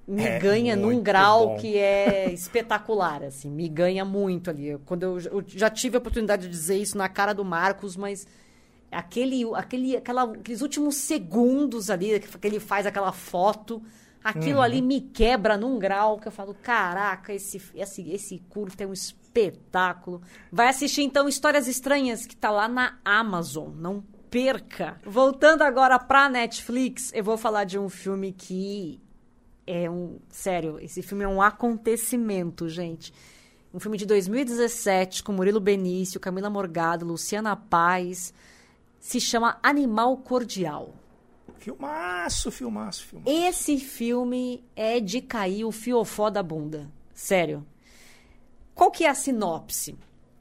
me 0.07 0.23
É 0.25 0.39
ganha 0.39 0.75
num 0.77 1.03
grau 1.03 1.49
bom. 1.49 1.57
que 1.59 1.77
é 1.77 2.31
espetacular, 2.33 3.23
assim. 3.23 3.51
Me 3.51 3.69
ganha 3.69 4.05
muito 4.05 4.49
ali. 4.51 4.79
Quando 4.87 5.03
eu, 5.03 5.19
eu 5.21 5.45
já 5.47 5.69
tive 5.69 5.97
a 5.97 5.99
oportunidade 5.99 6.43
de 6.43 6.49
dizer 6.51 6.77
isso 6.79 6.97
na 6.97 7.09
cara 7.09 7.33
do 7.35 7.45
Marcos, 7.45 7.95
mas 7.97 8.27
aquele, 8.91 9.45
aquele, 9.55 9.97
aquela, 9.97 10.25
aqueles 10.25 10.63
últimos 10.63 10.97
segundos 10.97 11.91
ali 11.91 12.21
que 12.21 12.47
ele 12.47 12.61
faz 12.61 12.87
aquela 12.87 13.13
foto, 13.13 13.83
aquilo 14.23 14.57
Uhum. 14.59 14.63
ali 14.63 14.83
me 14.83 15.01
quebra 15.01 15.57
num 15.57 15.79
grau 15.79 16.19
que 16.19 16.29
eu 16.29 16.33
falo, 16.33 16.55
caraca, 16.63 17.33
esse, 17.33 17.61
esse, 17.75 18.11
esse 18.11 18.39
curto 18.49 18.81
é 18.81 18.87
um 18.87 18.93
espetáculo. 18.93 20.23
Vai 20.51 20.69
assistir 20.69 21.03
então 21.03 21.29
Histórias 21.29 21.69
Estranhas, 21.69 22.27
que 22.27 22.37
tá 22.37 22.51
lá 22.51 22.69
na 22.69 22.99
Amazon. 23.05 23.71
Não 23.77 24.03
perca. 24.31 25.01
Voltando 25.05 25.63
agora 25.63 25.99
pra 25.99 26.29
Netflix, 26.29 27.11
eu 27.15 27.25
vou 27.25 27.37
falar 27.37 27.65
de 27.65 27.79
um 27.79 27.89
filme 27.89 28.33
que 28.33 29.01
é 29.67 29.89
um. 29.89 30.19
Sério, 30.31 30.79
esse 30.81 31.03
filme 31.03 31.25
é 31.25 31.29
um 31.29 31.43
acontecimento, 31.43 32.69
gente. 32.69 33.13
Um 33.73 33.79
filme 33.79 33.99
de 33.99 34.07
2017 34.07 35.23
com 35.23 35.33
Murilo 35.33 35.61
Benício, 35.61 36.19
Camila 36.19 36.49
Morgado, 36.49 37.05
Luciana 37.07 37.55
Paz. 37.55 38.33
Se 39.01 39.21
chama 39.21 39.59
Animal 39.63 40.17
Cordial. 40.19 40.95
Filmaço, 41.59 42.51
filmaço, 42.51 43.05
filmaço. 43.05 43.31
Esse 43.31 43.79
filme 43.79 44.65
é 44.77 45.01
de 45.01 45.21
cair 45.21 45.65
o 45.65 45.73
fiofó 45.73 46.31
da 46.31 46.43
bunda. 46.43 46.91
Sério. 47.13 47.67
Qual 48.75 48.91
que 48.91 49.05
é 49.05 49.09
a 49.09 49.15
sinopse? 49.15 49.97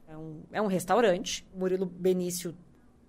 É 0.06 0.16
um, 0.16 0.42
é 0.52 0.62
um 0.62 0.66
restaurante. 0.66 1.46
Murilo 1.54 1.86
Benício 1.86 2.54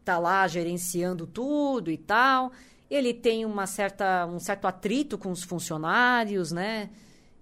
tá 0.04 0.18
lá 0.18 0.48
gerenciando 0.48 1.28
tudo 1.28 1.92
e 1.92 1.98
tal. 1.98 2.52
Ele 2.90 3.14
tem 3.14 3.46
uma 3.46 3.68
certa, 3.68 4.26
um 4.26 4.40
certo 4.40 4.66
atrito 4.66 5.18
com 5.18 5.30
os 5.30 5.44
funcionários, 5.44 6.52
né? 6.52 6.90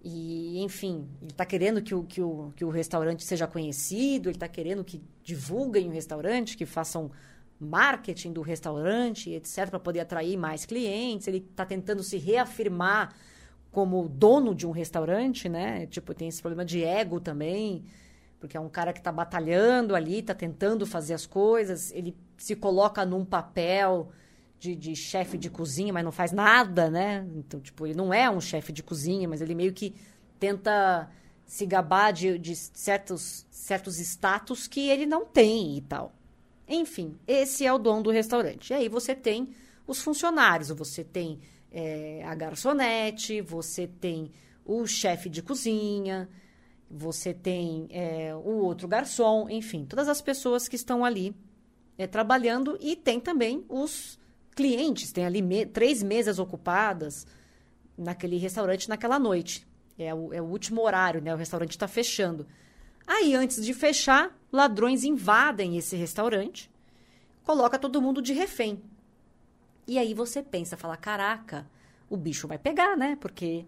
E, 0.03 0.61
enfim, 0.61 1.07
ele 1.21 1.31
está 1.31 1.45
querendo 1.45 1.81
que 1.81 1.95
o, 1.95 2.03
que, 2.03 2.21
o, 2.21 2.51
que 2.55 2.65
o 2.65 2.69
restaurante 2.69 3.23
seja 3.23 3.47
conhecido, 3.47 4.29
ele 4.29 4.35
está 4.35 4.47
querendo 4.47 4.83
que 4.83 5.01
divulguem 5.23 5.87
o 5.87 5.91
restaurante, 5.91 6.55
que 6.55 6.65
façam 6.65 7.09
marketing 7.59 8.33
do 8.33 8.41
restaurante, 8.41 9.31
etc., 9.31 9.69
para 9.69 9.79
poder 9.79 10.01
atrair 10.01 10.37
mais 10.37 10.65
clientes. 10.65 11.27
Ele 11.27 11.37
está 11.37 11.65
tentando 11.65 12.03
se 12.03 12.17
reafirmar 12.17 13.15
como 13.71 14.07
dono 14.07 14.55
de 14.55 14.65
um 14.65 14.71
restaurante, 14.71 15.47
né? 15.49 15.85
Tipo, 15.87 16.13
tem 16.13 16.27
esse 16.27 16.41
problema 16.41 16.65
de 16.65 16.83
ego 16.83 17.19
também, 17.19 17.83
porque 18.39 18.57
é 18.57 18.59
um 18.59 18.69
cara 18.69 18.93
que 18.93 18.99
está 18.99 19.11
batalhando 19.11 19.95
ali, 19.95 20.19
está 20.19 20.33
tentando 20.33 20.85
fazer 20.85 21.13
as 21.13 21.25
coisas, 21.25 21.91
ele 21.91 22.15
se 22.37 22.55
coloca 22.55 23.05
num 23.05 23.25
papel 23.25 24.11
de, 24.59 24.75
de 24.75 24.95
chefe 24.95 25.37
de 25.37 25.49
cozinha, 25.49 25.93
mas 25.93 26.03
não 26.03 26.11
faz 26.11 26.31
nada, 26.31 26.89
né? 26.89 27.27
Então, 27.35 27.59
tipo, 27.59 27.85
ele 27.85 27.95
não 27.95 28.13
é 28.13 28.29
um 28.29 28.41
chefe 28.41 28.71
de 28.71 28.81
cozinha, 28.81 29.27
mas 29.27 29.41
ele 29.41 29.53
meio 29.53 29.73
que 29.73 29.95
tenta 30.39 31.09
se 31.45 31.65
gabar 31.65 32.11
de, 32.11 32.37
de 32.37 32.55
certos, 32.55 33.45
certos 33.49 33.99
status 33.99 34.67
que 34.67 34.89
ele 34.89 35.05
não 35.05 35.25
tem 35.25 35.77
e 35.77 35.81
tal. 35.81 36.16
Enfim, 36.67 37.17
esse 37.25 37.65
é 37.65 37.71
o 37.71 37.77
dono 37.77 38.03
do 38.03 38.11
restaurante. 38.11 38.71
E 38.71 38.73
aí 38.73 38.89
você 38.89 39.15
tem 39.15 39.49
os 39.85 40.01
funcionários, 40.01 40.69
você 40.69 41.03
tem 41.03 41.39
é, 41.71 42.23
a 42.25 42.35
garçonete, 42.35 43.41
você 43.41 43.87
tem 43.87 44.31
o 44.65 44.85
chefe 44.85 45.29
de 45.29 45.41
cozinha, 45.41 46.29
você 46.89 47.33
tem 47.33 47.87
é, 47.89 48.35
o 48.35 48.57
outro 48.63 48.87
garçom, 48.87 49.47
enfim, 49.49 49.85
todas 49.85 50.09
as 50.09 50.21
pessoas 50.21 50.67
que 50.67 50.75
estão 50.75 51.05
ali 51.05 51.35
é, 51.97 52.05
trabalhando 52.05 52.77
e 52.81 52.95
tem 52.95 53.19
também 53.19 53.65
os 53.69 54.19
clientes, 54.55 55.11
tem 55.11 55.25
ali 55.25 55.41
me 55.41 55.65
três 55.65 56.01
mesas 56.03 56.39
ocupadas 56.39 57.25
naquele 57.97 58.37
restaurante 58.37 58.89
naquela 58.89 59.17
noite. 59.17 59.65
É 59.97 60.13
o, 60.13 60.33
é 60.33 60.41
o 60.41 60.45
último 60.45 60.81
horário, 60.81 61.21
né? 61.21 61.33
O 61.33 61.37
restaurante 61.37 61.71
está 61.71 61.87
fechando. 61.87 62.45
Aí, 63.07 63.33
antes 63.33 63.65
de 63.65 63.73
fechar, 63.73 64.37
ladrões 64.51 65.05
invadem 65.05 65.77
esse 65.77 65.95
restaurante, 65.95 66.69
coloca 67.43 67.79
todo 67.79 68.01
mundo 68.01 68.21
de 68.21 68.33
refém. 68.33 68.83
E 69.87 69.97
aí 69.97 70.13
você 70.13 70.43
pensa, 70.43 70.75
fala, 70.75 70.97
caraca, 70.97 71.65
o 72.09 72.17
bicho 72.17 72.47
vai 72.47 72.57
pegar, 72.57 72.97
né? 72.97 73.17
Porque 73.21 73.65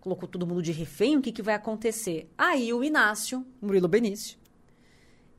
colocou 0.00 0.28
todo 0.28 0.46
mundo 0.46 0.62
de 0.62 0.70
refém, 0.70 1.16
o 1.16 1.22
que, 1.22 1.32
que 1.32 1.42
vai 1.42 1.54
acontecer? 1.54 2.30
Aí 2.36 2.72
o 2.72 2.84
Inácio, 2.84 3.44
Murilo 3.60 3.88
Benício, 3.88 4.38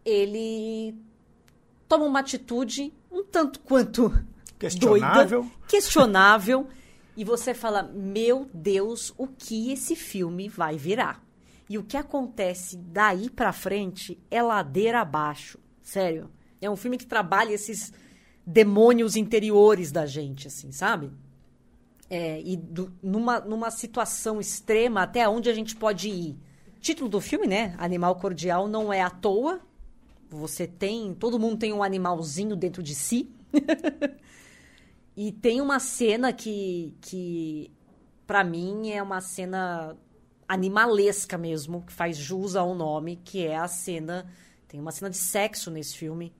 ele 0.03 0.95
toma 1.87 2.05
uma 2.05 2.19
atitude 2.19 2.91
um 3.11 3.23
tanto 3.23 3.59
quanto 3.59 4.11
Questionável. 4.57 5.41
doida, 5.43 5.55
questionável, 5.67 6.67
e 7.15 7.23
você 7.23 7.53
fala, 7.53 7.83
meu 7.83 8.49
Deus, 8.53 9.13
o 9.17 9.27
que 9.27 9.71
esse 9.71 9.95
filme 9.95 10.49
vai 10.49 10.77
virar? 10.77 11.23
E 11.69 11.77
o 11.77 11.83
que 11.83 11.97
acontece 11.97 12.77
daí 12.77 13.29
pra 13.29 13.51
frente 13.51 14.17
é 14.31 14.41
ladeira 14.41 15.01
abaixo. 15.01 15.59
Sério. 15.81 16.29
É 16.61 16.69
um 16.69 16.75
filme 16.75 16.97
que 16.97 17.05
trabalha 17.05 17.51
esses 17.53 17.91
demônios 18.45 19.15
interiores 19.15 19.91
da 19.91 20.05
gente, 20.05 20.47
assim, 20.47 20.71
sabe? 20.71 21.11
É, 22.09 22.41
e 22.41 22.55
do- 22.55 22.93
numa, 23.03 23.39
numa 23.41 23.69
situação 23.69 24.39
extrema, 24.39 25.01
até 25.03 25.27
onde 25.27 25.49
a 25.49 25.53
gente 25.53 25.75
pode 25.75 26.09
ir. 26.09 26.37
Título 26.79 27.09
do 27.09 27.19
filme, 27.19 27.47
né? 27.47 27.75
Animal 27.77 28.15
Cordial 28.15 28.67
não 28.67 28.93
é 28.93 29.01
à 29.01 29.09
toa. 29.09 29.59
Você 30.29 30.65
tem. 30.65 31.13
Todo 31.13 31.39
mundo 31.39 31.57
tem 31.57 31.73
um 31.73 31.83
animalzinho 31.83 32.55
dentro 32.55 32.81
de 32.81 32.95
si. 32.95 33.29
e 35.15 35.31
tem 35.31 35.61
uma 35.61 35.79
cena 35.79 36.31
que, 36.31 36.93
que 37.01 37.71
para 38.25 38.43
mim, 38.43 38.89
é 38.91 39.01
uma 39.01 39.21
cena 39.21 39.95
animalesca 40.47 41.37
mesmo, 41.37 41.81
que 41.81 41.91
faz 41.91 42.17
jus 42.17 42.55
ao 42.55 42.73
nome, 42.73 43.17
que 43.17 43.45
é 43.45 43.57
a 43.57 43.67
cena. 43.67 44.25
Tem 44.67 44.79
uma 44.79 44.91
cena 44.91 45.09
de 45.09 45.17
sexo 45.17 45.69
nesse 45.69 45.97
filme. 45.97 46.33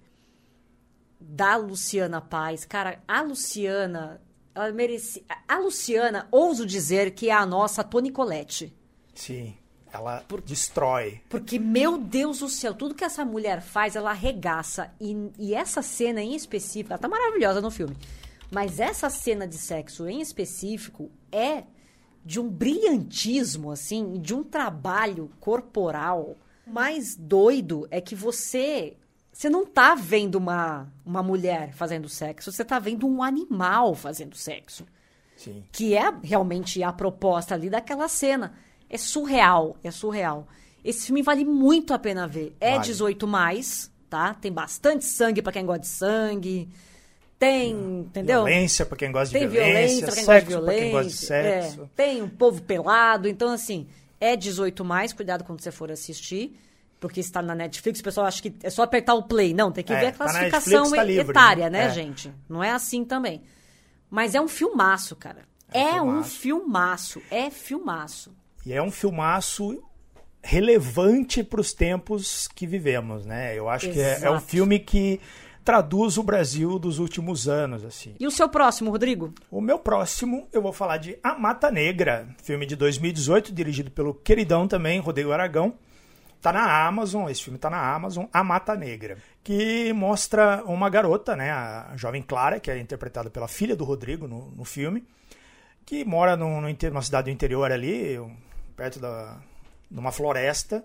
Da 1.19 1.55
Luciana 1.55 2.21
Paz. 2.21 2.63
Cara, 2.65 3.01
a 3.07 3.21
Luciana. 3.21 4.21
Ela 4.55 4.71
merece. 4.71 5.25
A 5.47 5.59
Luciana, 5.59 6.27
ouso 6.31 6.65
dizer 6.65 7.11
que 7.11 7.29
é 7.29 7.33
a 7.33 7.45
nossa 7.45 7.83
Toni 7.83 8.11
Colette. 8.11 8.73
Sim. 9.13 9.55
Ela 9.91 10.23
destrói. 10.45 11.21
Porque, 11.29 11.57
meu 11.57 11.97
Deus 11.97 12.39
do 12.39 12.49
céu, 12.49 12.73
tudo 12.73 12.93
que 12.93 13.05
essa 13.05 13.23
mulher 13.23 13.61
faz, 13.61 13.95
ela 13.95 14.11
arregaça. 14.11 14.93
E, 14.99 15.31
e 15.39 15.55
essa 15.55 15.81
cena 15.81 16.21
em 16.21 16.35
específico, 16.35 16.93
ela 16.93 16.99
tá 16.99 17.07
maravilhosa 17.07 17.61
no 17.61 17.71
filme. 17.71 17.95
Mas 18.51 18.79
essa 18.79 19.09
cena 19.09 19.47
de 19.47 19.57
sexo 19.57 20.07
em 20.07 20.21
específico 20.21 21.09
é 21.31 21.63
de 22.27 22.41
um 22.41 22.49
brilhantismo, 22.49 23.71
assim, 23.71 24.19
de 24.19 24.35
um 24.35 24.43
trabalho 24.43 25.31
corporal. 25.39 26.35
O 26.67 26.69
mais 26.69 27.15
doido 27.15 27.87
é 27.89 28.01
que 28.01 28.13
você. 28.13 28.97
Você 29.31 29.49
não 29.49 29.65
tá 29.65 29.95
vendo 29.95 30.35
uma, 30.35 30.91
uma 31.05 31.23
mulher 31.23 31.71
fazendo 31.73 32.09
sexo, 32.09 32.51
você 32.51 32.65
tá 32.65 32.79
vendo 32.79 33.07
um 33.07 33.23
animal 33.23 33.93
fazendo 33.95 34.35
sexo 34.35 34.83
Sim. 35.37 35.63
que 35.71 35.95
é 35.95 36.11
realmente 36.23 36.83
a 36.83 36.91
proposta 36.91 37.53
ali 37.55 37.69
daquela 37.69 38.09
cena. 38.09 38.55
É 38.89 38.97
surreal, 38.97 39.77
é 39.83 39.91
surreal. 39.91 40.47
Esse 40.83 41.05
filme 41.05 41.21
vale 41.21 41.45
muito 41.45 41.93
a 41.93 41.99
pena 41.99 42.27
ver. 42.27 42.57
É 42.59 42.71
Vale. 42.71 42.85
18 42.85 43.27
mais, 43.27 43.91
tá? 44.09 44.33
Tem 44.33 44.51
bastante 44.51 45.05
sangue 45.05 45.41
pra 45.41 45.53
quem 45.53 45.65
gosta 45.65 45.81
de 45.81 45.87
sangue. 45.87 46.69
Tem, 47.39 47.71
entendeu? 47.99 48.43
Violência 48.45 48.85
pra 48.85 48.97
quem 48.97 49.11
gosta 49.11 49.27
de 49.33 49.39
Tem 49.39 49.47
violência, 49.47 50.07
violência 50.07 50.07
pra 50.07 50.15
quem 50.15 50.25
gosta 50.25 50.39
de 50.39 50.45
sexo 50.47 50.63
pra 50.65 50.73
quem 50.73 50.91
gosta 50.91 51.09
de 51.09 51.25
violência. 51.27 51.61
sexo. 51.61 51.81
é. 51.83 51.87
tem 51.95 52.21
um 52.23 52.29
povo 52.29 52.61
pelado. 52.63 53.27
Então, 53.27 53.49
assim, 53.49 53.87
é 54.19 54.35
18 54.35 54.83
mais. 54.83 55.13
Cuidado 55.13 55.43
quando 55.43 55.61
você 55.61 55.71
for 55.71 55.91
assistir. 55.91 56.59
Porque 56.99 57.19
está 57.19 57.43
na 57.43 57.53
Netflix, 57.53 57.99
o 57.99 58.03
pessoal 58.03 58.25
acha 58.25 58.41
que 58.41 58.55
é 58.63 58.71
só 58.71 58.81
apertar 58.81 59.13
o 59.13 59.21
play. 59.21 59.53
Não, 59.53 59.71
tem 59.71 59.83
que 59.83 59.93
É, 59.93 59.99
ver 59.99 60.05
a 60.07 60.11
tá 60.13 60.17
classificação 60.17 60.71
Netflix, 60.89 60.95
tá 60.97 61.03
livre, 61.03 61.29
etária, 61.31 61.69
né? 61.69 61.79
né, 61.81 61.85
É. 61.85 61.89
gente? 61.91 62.33
Não 62.49 62.63
é 62.63 62.71
assim 62.71 63.05
também. 63.05 63.43
Mas 64.09 64.33
é 64.33 64.41
um 64.41 64.47
filmaço, 64.47 65.15
cara. 65.15 65.41
É 65.71 65.79
É, 65.81 66.01
um 66.01 66.19
um 66.19 66.23
filmaço. 66.23 67.19
filmaço. 67.19 67.21
É 67.29 67.51
filmaço. 67.51 68.35
E 68.65 68.73
é 68.73 68.81
um 68.81 68.89
filmaço 68.89 69.79
relevante 70.41 71.43
para 71.43 71.61
os 71.61 71.73
tempos 71.73 72.47
que 72.47 72.65
vivemos, 72.65 73.25
né? 73.27 73.55
Eu 73.57 73.69
acho 73.69 73.91
que 73.91 73.99
é, 73.99 74.13
é 74.13 74.29
um 74.31 74.35
Exato. 74.37 74.41
filme 74.47 74.79
que 74.79 75.19
traduz 75.67 76.17
o 76.17 76.23
Brasil 76.23 76.79
dos 76.79 76.97
últimos 76.97 77.45
anos, 77.45 77.83
assim. 77.83 78.15
E 78.17 78.25
o 78.25 78.31
seu 78.31 78.47
próximo, 78.47 78.89
Rodrigo? 78.89 79.33
O 79.51 79.59
meu 79.59 79.77
próximo, 79.77 80.47
eu 80.53 80.61
vou 80.61 80.71
falar 80.71 80.95
de 80.95 81.19
A 81.21 81.37
Mata 81.37 81.69
Negra, 81.69 82.25
filme 82.41 82.65
de 82.65 82.73
2018, 82.77 83.53
dirigido 83.53 83.91
pelo 83.91 84.13
queridão 84.13 84.65
também, 84.65 85.01
Rodrigo 85.01 85.33
Aragão. 85.33 85.73
Tá 86.41 86.53
na 86.53 86.87
Amazon, 86.87 87.27
esse 87.29 87.43
filme 87.43 87.59
tá 87.59 87.69
na 87.69 87.93
Amazon, 87.93 88.27
A 88.31 88.45
Mata 88.45 88.77
Negra, 88.77 89.17
que 89.43 89.91
mostra 89.91 90.63
uma 90.65 90.89
garota, 90.89 91.35
né, 91.35 91.51
a 91.51 91.91
jovem 91.97 92.21
Clara, 92.21 92.61
que 92.61 92.71
é 92.71 92.79
interpretada 92.79 93.29
pela 93.29 93.49
filha 93.49 93.75
do 93.75 93.83
Rodrigo 93.83 94.25
no, 94.25 94.49
no 94.51 94.63
filme, 94.63 95.03
que 95.85 96.05
mora 96.05 96.37
num 96.37 96.69
inter- 96.69 96.91
numa 96.91 97.01
cidade 97.01 97.25
do 97.25 97.33
interior 97.33 97.69
ali, 97.73 98.17
perto 98.73 99.01
da, 99.01 99.35
numa 99.91 100.13
floresta, 100.13 100.81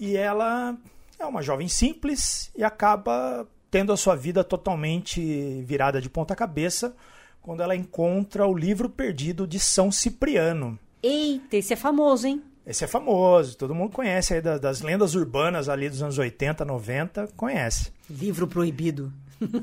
e 0.00 0.16
ela 0.16 0.76
é 1.16 1.24
uma 1.24 1.42
jovem 1.42 1.68
simples 1.68 2.50
e 2.56 2.64
acaba 2.64 3.46
tendo 3.70 3.92
a 3.92 3.96
sua 3.96 4.16
vida 4.16 4.42
totalmente 4.42 5.62
virada 5.62 6.00
de 6.00 6.08
ponta 6.10 6.34
cabeça 6.34 6.94
quando 7.40 7.62
ela 7.62 7.74
encontra 7.76 8.46
o 8.46 8.54
livro 8.56 8.88
perdido 8.90 9.46
de 9.46 9.58
São 9.58 9.90
Cipriano. 9.90 10.78
Eita, 11.02 11.56
esse 11.56 11.72
é 11.72 11.76
famoso, 11.76 12.26
hein? 12.26 12.42
Esse 12.66 12.84
é 12.84 12.86
famoso, 12.86 13.56
todo 13.56 13.74
mundo 13.74 13.92
conhece 13.92 14.34
aí 14.34 14.40
da- 14.42 14.58
das 14.58 14.82
lendas 14.82 15.14
urbanas 15.14 15.68
ali 15.68 15.88
dos 15.88 16.02
anos 16.02 16.18
80, 16.18 16.64
90, 16.64 17.28
conhece. 17.36 17.90
Livro 18.08 18.46
proibido. 18.46 19.12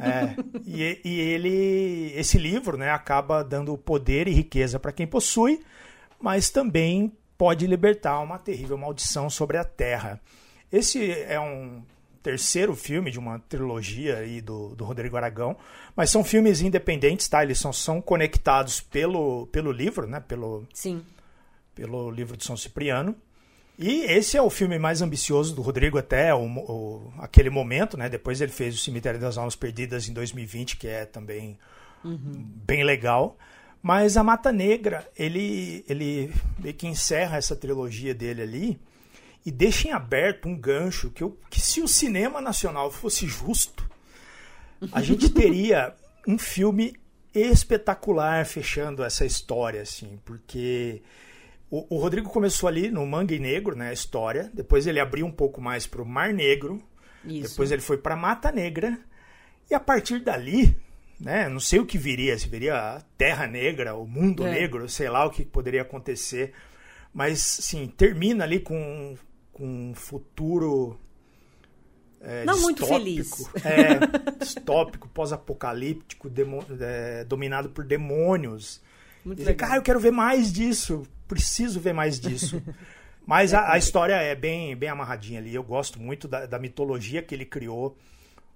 É, 0.02 0.36
e, 0.66 1.00
e 1.06 1.20
ele, 1.20 2.12
esse 2.16 2.40
livro, 2.40 2.76
né, 2.78 2.90
acaba 2.90 3.44
dando 3.44 3.78
poder 3.78 4.28
e 4.28 4.32
riqueza 4.32 4.80
para 4.80 4.92
quem 4.92 5.06
possui, 5.06 5.62
mas 6.20 6.50
também 6.50 7.12
pode 7.38 7.68
libertar 7.68 8.20
uma 8.22 8.40
terrível 8.40 8.76
maldição 8.76 9.30
sobre 9.30 9.58
a 9.58 9.64
Terra. 9.64 10.20
Esse 10.72 11.12
é 11.12 11.40
um 11.40 11.84
terceiro 12.24 12.76
filme 12.76 13.10
de 13.12 13.20
uma 13.20 13.40
trilogia 13.40 14.18
aí 14.18 14.42
do, 14.42 14.76
do 14.76 14.84
Rodrigo 14.86 15.16
Aragão, 15.18 15.56
mas 15.96 16.10
são 16.10 16.24
filmes 16.24 16.62
independentes, 16.62 17.28
tá? 17.28 17.44
Eles 17.44 17.60
são, 17.60 17.72
são 17.74 18.02
conectados 18.02 18.80
pelo, 18.82 19.48
pelo 19.48 19.72
livro, 19.72 20.08
né? 20.08 20.20
Pelo, 20.20 20.66
Sim. 20.74 21.04
pelo 21.76 22.10
livro 22.12 22.36
de 22.38 22.44
São 22.44 22.58
Cipriano. 22.58 23.16
E 23.80 24.02
esse 24.06 24.36
é 24.36 24.42
o 24.42 24.50
filme 24.50 24.80
mais 24.80 25.02
ambicioso 25.04 25.54
do 25.56 25.62
Rodrigo 25.62 25.98
até 26.00 26.34
o, 26.34 26.40
o- 26.42 27.14
aquele 27.20 27.50
momento, 27.52 27.96
né? 27.96 28.10
Depois 28.10 28.42
ele 28.42 28.52
fez 28.52 28.74
o 28.74 28.80
Cemitério 28.80 29.20
das 29.20 29.38
Almas 29.38 29.56
Perdidas 29.56 30.10
em 30.10 30.14
2020, 30.14 30.78
que 30.78 30.88
é 30.88 31.06
também 31.06 31.58
bem 32.04 32.84
legal. 32.84 33.38
Mas 33.82 34.18
a 34.18 34.24
Mata 34.24 34.52
Negra, 34.52 35.08
ele, 35.18 35.86
ele 35.88 36.34
meio 36.58 36.74
que 36.74 36.88
encerra 36.88 37.38
essa 37.38 37.56
trilogia 37.56 38.14
dele 38.16 38.42
ali 38.42 38.80
e 39.48 39.52
deixa 39.52 39.88
em 39.88 39.92
aberto 39.92 40.50
um 40.50 40.60
gancho 40.60 41.10
que, 41.10 41.24
eu, 41.24 41.40
que 41.50 41.62
se 41.62 41.80
o 41.82 41.88
cinema 41.88 42.42
nacional 42.42 42.92
fosse 42.92 43.26
justo, 43.26 43.90
a 44.92 45.02
gente 45.02 45.30
teria 45.32 45.96
um 46.28 46.38
filme 46.38 46.94
espetacular 47.34 48.46
fechando 48.46 49.06
essa 49.06 49.26
história, 49.26 49.84
assim, 49.84 50.20
porque 50.26 51.02
o, 51.72 51.96
o 51.96 51.98
Rodrigo 51.98 52.30
começou 52.30 52.68
ali 52.68 52.92
no 52.92 53.08
Mangue 53.08 53.40
Negro, 53.40 53.74
né, 53.74 53.92
a 53.92 53.94
história, 53.94 54.52
depois 54.54 54.86
ele 54.86 55.00
abriu 55.00 55.26
um 55.26 55.32
pouco 55.32 55.62
mais 55.62 55.88
para 55.88 56.02
o 56.02 56.06
Mar 56.06 56.34
Negro, 56.34 56.84
Isso. 57.24 57.52
depois 57.52 57.72
ele 57.72 57.82
foi 57.82 57.98
para 57.98 58.18
Mata 58.18 58.52
Negra, 58.52 59.00
e 59.72 59.74
a 59.74 59.80
partir 59.80 60.20
dali, 60.20 60.76
né, 61.18 61.48
não 61.48 61.62
sei 61.62 61.80
o 61.80 61.86
que 61.86 61.98
viria, 61.98 62.38
se 62.38 62.50
viria 62.50 62.76
a 62.76 63.02
Terra 63.18 63.48
Negra, 63.48 63.96
o 63.96 64.06
Mundo 64.06 64.46
É. 64.46 64.52
Negro, 64.52 64.90
sei 64.90 65.08
lá 65.08 65.26
o 65.26 65.30
que 65.30 65.46
poderia 65.46 65.84
acontecer, 65.84 66.52
mas, 67.14 67.60
assim, 67.60 67.88
termina 67.88 68.44
ali 68.44 68.60
com, 68.60 69.18
com 69.58 69.90
um 69.90 69.96
futuro 69.96 71.00
é, 72.22 72.46
Não 72.46 72.60
muito 72.62 72.86
feliz. 72.86 73.32
É, 73.64 74.00
distópico, 74.44 75.08
pós-apocalíptico, 75.10 76.32
é, 76.80 77.24
dominado 77.24 77.70
por 77.70 77.84
demônios. 77.84 78.82
Muito 79.26 79.40
Ele, 79.40 79.50
legal. 79.50 79.68
cara, 79.68 79.80
eu 79.80 79.84
quero 79.84 80.00
ver 80.00 80.12
mais 80.12 80.52
disso, 80.52 81.04
preciso 81.28 81.80
ver 81.80 81.94
mais 81.94 82.20
disso. 82.20 82.62
Mas 83.26 83.54
a, 83.54 83.74
a 83.74 83.78
história 83.78 84.14
é 84.14 84.34
bem, 84.36 84.76
bem 84.76 84.90
amarradinha 84.90 85.40
ali. 85.40 85.54
Eu 85.54 85.64
gosto 85.64 86.00
muito 86.00 86.28
da, 86.28 86.46
da 86.46 86.58
mitologia 86.58 87.22
que 87.22 87.36
ele 87.36 87.46
criou 87.46 87.98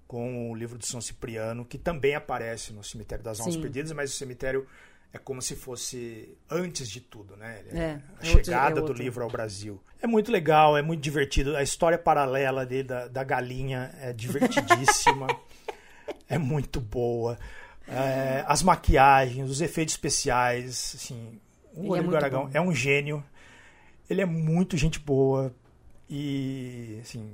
com 0.08 0.52
o 0.52 0.56
livro 0.56 0.78
de 0.78 0.86
São 0.86 1.02
Cipriano, 1.02 1.66
que 1.66 1.78
também 1.78 2.16
aparece 2.16 2.72
no 2.72 2.84
Cemitério 2.84 3.24
das 3.24 3.40
Almas. 3.40 3.58
Perdidas, 3.58 3.92
mas 3.92 4.14
o 4.14 4.16
cemitério 4.16 4.66
é 5.14 5.18
como 5.18 5.42
se 5.42 5.56
fosse 5.56 6.38
antes 6.50 6.90
de 6.90 7.02
tudo, 7.02 7.36
né? 7.36 7.60
Ele- 7.68 7.78
É, 7.80 7.86
a 8.20 8.26
é 8.26 8.30
outro- 8.30 8.46
chegada 8.46 8.80
é 8.80 8.84
do 8.84 8.94
livro 8.94 9.24
ao 9.24 9.30
Brasil. 9.30 9.82
É 10.02 10.08
muito 10.08 10.32
legal, 10.32 10.78
é 10.78 10.82
muito 10.82 11.02
divertido. 11.02 11.56
A 11.56 11.62
história 11.64 11.98
paralela 11.98 12.66
dele, 12.66 12.84
da, 12.88 13.08
da 13.08 13.24
galinha, 13.24 13.94
é 14.00 14.14
divertidíssima. 14.14 15.28
é 16.28 16.38
muito 16.38 16.80
boa. 16.82 17.38
É, 17.88 18.44
as 18.48 18.64
maquiagens, 18.64 19.50
os 19.50 19.60
efeitos 19.60 19.94
especiais, 19.96 20.94
assim, 20.96 21.40
o 21.76 21.94
é 21.96 22.00
Rodrigo 22.00 22.16
Aragão 22.16 22.46
bom. 22.46 22.52
é 22.54 22.62
um 22.62 22.74
gênio. 22.74 23.24
Ele 24.10 24.22
é 24.22 24.26
muito 24.26 24.78
gente 24.78 24.98
boa 25.00 25.54
e, 26.10 26.98
assim, 27.02 27.32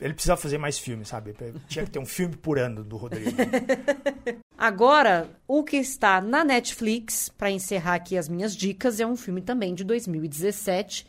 ele 0.00 0.12
precisa 0.14 0.36
fazer 0.36 0.58
mais 0.58 0.78
filmes, 0.78 1.08
sabe? 1.08 1.34
Tinha 1.68 1.84
que 1.86 1.90
ter 1.90 1.98
um 1.98 2.06
filme 2.06 2.36
por 2.36 2.58
ano 2.58 2.84
do 2.84 2.96
Rodrigo. 2.96 3.30
Agora, 4.56 5.28
o 5.48 5.64
que 5.64 5.76
está 5.76 6.20
na 6.20 6.44
Netflix, 6.44 7.28
para 7.28 7.50
encerrar 7.50 7.94
aqui 7.94 8.16
as 8.16 8.28
minhas 8.28 8.54
dicas, 8.54 9.00
é 9.00 9.06
um 9.06 9.16
filme 9.16 9.42
também 9.42 9.74
de 9.74 9.82
2017 9.82 11.06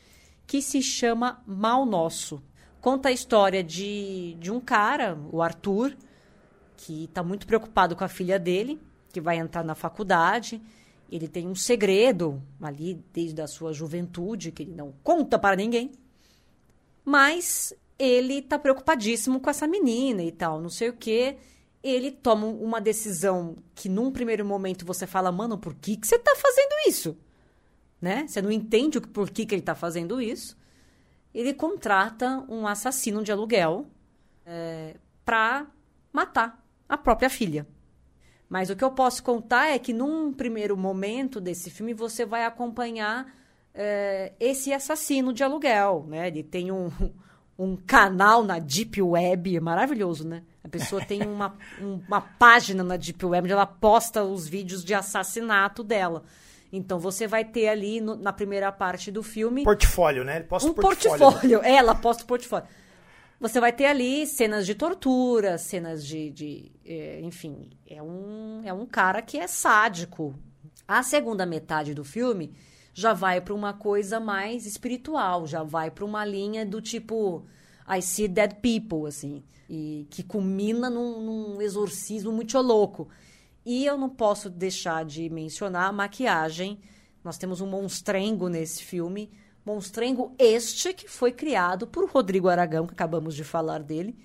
que 0.48 0.62
se 0.62 0.82
chama 0.82 1.42
Mal 1.46 1.86
Nosso. 1.86 2.42
Conta 2.82 3.10
a 3.10 3.12
história 3.12 3.64
de, 3.64 4.36
de 4.40 4.52
um 4.52 4.60
cara, 4.60 5.18
o 5.32 5.42
Arthur, 5.42 5.96
que 6.78 7.06
está 7.06 7.24
muito 7.24 7.48
preocupado 7.48 7.96
com 7.96 8.04
a 8.04 8.08
filha 8.08 8.38
dele, 8.38 8.80
que 9.12 9.22
vai 9.22 9.38
entrar 9.38 9.64
na 9.64 9.76
faculdade. 9.76 10.62
Ele 11.12 11.28
tem 11.28 11.48
um 11.48 11.56
segredo 11.56 12.42
ali 12.62 13.04
desde 13.14 13.42
a 13.42 13.48
sua 13.48 13.74
juventude, 13.74 14.52
que 14.52 14.64
ele 14.64 14.74
não 14.74 14.94
conta 15.04 15.38
para 15.38 15.56
ninguém. 15.56 15.92
Mas 17.04 17.74
ele 17.98 18.42
tá 18.42 18.58
preocupadíssimo 18.58 19.40
com 19.40 19.50
essa 19.50 19.68
menina 19.68 20.24
e 20.24 20.32
tal, 20.32 20.60
não 20.60 20.70
sei 20.70 20.90
o 20.90 20.94
quê. 20.94 21.38
Ele 21.88 22.10
toma 22.10 22.48
uma 22.48 22.82
decisão 22.82 23.58
que 23.76 23.88
num 23.88 24.12
primeiro 24.12 24.44
momento 24.44 24.84
você 24.84 25.06
fala, 25.06 25.32
mano, 25.32 25.56
por 25.56 25.76
que, 25.76 25.96
que 25.96 26.08
você 26.08 26.18
tá 26.18 26.36
fazendo 26.36 26.90
isso? 26.90 27.16
Né? 28.02 28.26
Você 28.28 28.42
não 28.42 28.52
entende 28.52 28.98
o 28.98 29.02
que- 29.02 29.08
por 29.08 29.30
que, 29.30 29.46
que 29.46 29.54
ele 29.54 29.62
tá 29.62 29.76
fazendo 29.76 30.20
isso. 30.20 30.58
Ele 31.32 31.54
contrata 31.54 32.44
um 32.50 32.66
assassino 32.66 33.24
de 33.24 33.32
aluguel 33.32 33.86
é, 34.46 34.96
matar 36.12 36.64
a 36.90 36.98
própria 36.98 37.30
filha. 37.30 37.68
Mas 38.50 38.70
o 38.70 38.76
que 38.76 38.84
eu 38.84 38.92
posso 38.92 39.24
contar 39.24 39.68
é 39.68 39.78
que 39.78 39.94
num 39.94 40.32
primeiro 40.34 40.76
momento 40.78 41.40
desse 41.42 41.70
filme 41.70 41.94
você 41.94 42.26
vai 42.26 42.46
acompanhar 42.46 43.32
é, 43.74 44.34
esse 44.40 44.72
assassino 44.74 45.34
de 45.34 45.44
aluguel, 45.44 46.06
né? 46.08 46.28
Ele 46.28 46.42
tem 46.44 46.72
um, 46.72 46.90
um 47.60 47.76
canal 47.76 48.44
na 48.44 48.58
Deep 48.60 49.02
Web, 49.02 49.60
maravilhoso, 49.60 50.28
né? 50.28 50.44
A 50.66 50.70
pessoa 50.70 51.00
tem 51.06 51.22
uma, 51.22 51.56
um- 51.80 52.02
uma 52.08 52.20
página 52.20 52.84
na 52.84 52.98
Deep 52.98 53.24
Web 53.24 53.46
onde 53.46 53.54
ela 53.54 53.68
posta 53.68 54.24
os 54.24 54.48
vídeos 54.48 54.84
de 54.84 54.94
assassinato 54.96 55.84
dela. 55.84 56.24
Então 56.74 57.00
você 57.00 57.28
vai 57.28 57.46
ter 57.46 57.68
ali 57.70 58.02
no- 58.02 58.16
na 58.16 58.34
primeira 58.34 58.72
parte 58.72 59.12
do 59.12 59.22
filme 59.22 59.64
portfólio, 59.64 60.24
né? 60.24 60.38
Ele 60.38 60.46
posta 60.46 60.68
um 60.68 60.72
o 60.72 60.76
portfólio. 60.76 61.20
portfólio. 61.20 61.62
É, 61.64 61.76
ela 61.76 61.94
posta 61.94 62.24
o 62.24 62.26
portfólio. 62.26 62.68
Você 63.40 63.60
vai 63.60 63.72
ter 63.72 63.86
ali 63.86 64.26
cenas 64.26 64.66
de 64.66 64.74
tortura, 64.74 65.58
cenas 65.58 66.06
de. 66.06 66.32
de, 66.32 66.72
é, 66.86 67.20
enfim, 67.22 67.70
é 67.88 68.02
um, 68.02 68.62
é 68.66 68.74
um 68.74 68.86
cara 68.86 69.22
que 69.22 69.38
é 69.38 69.46
sádico. 69.46 70.34
A 70.88 71.04
segunda 71.04 71.46
metade 71.46 71.94
do 71.94 72.04
filme 72.04 72.54
já 72.94 73.14
vai 73.14 73.40
para 73.42 73.54
uma 73.54 73.74
coisa 73.74 74.20
mais 74.20 74.66
espiritual, 74.66 75.46
já 75.46 75.62
vai 75.64 75.92
para 75.92 76.06
uma 76.06 76.24
linha 76.26 76.66
do 76.66 76.82
tipo 76.82 77.46
I 77.88 78.02
see 78.02 78.28
dead 78.28 78.56
people, 78.62 79.08
assim, 79.08 79.44
e 79.70 80.08
que 80.10 80.24
culmina 80.24 80.90
num, 80.90 81.22
num 81.22 81.62
exorcismo 81.62 82.32
muito 82.32 82.60
louco. 82.60 83.08
E 83.66 83.86
eu 83.86 83.98
não 83.98 84.10
posso 84.10 84.50
deixar 84.50 85.06
de 85.06 85.30
mencionar 85.30 85.90
a 85.90 85.92
maquiagem. 85.92 86.80
Nós 87.24 87.38
temos 87.38 87.62
um 87.62 87.68
monstrengo 87.68 88.48
nesse 88.48 88.84
filme, 88.84 89.32
Monstrengo 89.66 90.36
este 90.38 90.94
que 90.94 91.10
foi 91.10 91.32
criado 91.32 91.88
por 91.88 92.08
Rodrigo 92.08 92.48
Aragão, 92.48 92.86
que 92.86 92.94
acabamos 92.94 93.34
de 93.36 93.44
falar 93.44 93.80
dele. 93.82 94.16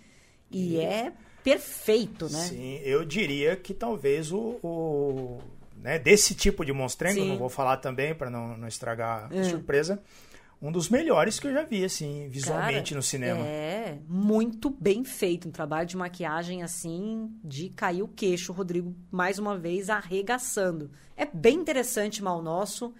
E, 0.51 0.77
é 0.79 1.12
perfeito, 1.42 2.25
né? 2.31 2.38
Sim, 2.40 2.75
eu 2.85 3.05
diria 3.05 3.57
que 3.57 3.73
talvez 3.73 4.31
o, 4.31 4.59
o 4.62 5.38
né, 5.77 5.99
desse 5.99 6.35
tipo 6.35 6.62
de 6.62 6.73
monstrengo, 6.75 7.20
Sim. 7.20 7.29
não 7.29 7.38
vou 7.38 7.49
falar 7.49 7.79
também 7.79 8.14
para 8.14 8.29
não, 8.29 8.57
não 8.59 8.68
estragar 8.68 9.33
É. 9.33 9.40
a 9.40 9.44
surpresa, 9.44 10.03
um 10.61 10.70
dos 10.70 10.90
melhores 10.90 11.40
que 11.40 11.46
eu 11.46 11.53
já 11.53 11.62
vi, 11.62 11.85
assim, 11.85 12.29
visualmente 12.29 12.90
Cara, 12.90 12.96
no 12.96 13.03
cinema. 13.03 13.40
É, 13.46 13.99
muito 14.07 14.68
bem 14.68 15.05
feito. 15.05 15.49
Um 15.49 15.51
trabalho 15.51 15.87
de 15.87 15.96
maquiagem 15.96 16.62
assim, 16.62 17.31
de 17.42 17.70
cair 17.70 18.03
o 18.03 18.09
queixo. 18.09 18.53
O 18.53 18.55
Rodrigo, 18.55 18.94
mais 19.11 19.38
uma 19.38 19.57
vez, 19.57 19.88
arregaçando. 19.88 20.90
É 21.16 21.25
bem 21.25 21.57
interessante, 21.57 22.23
Mal 22.23 22.42
Nosso. 22.42 22.92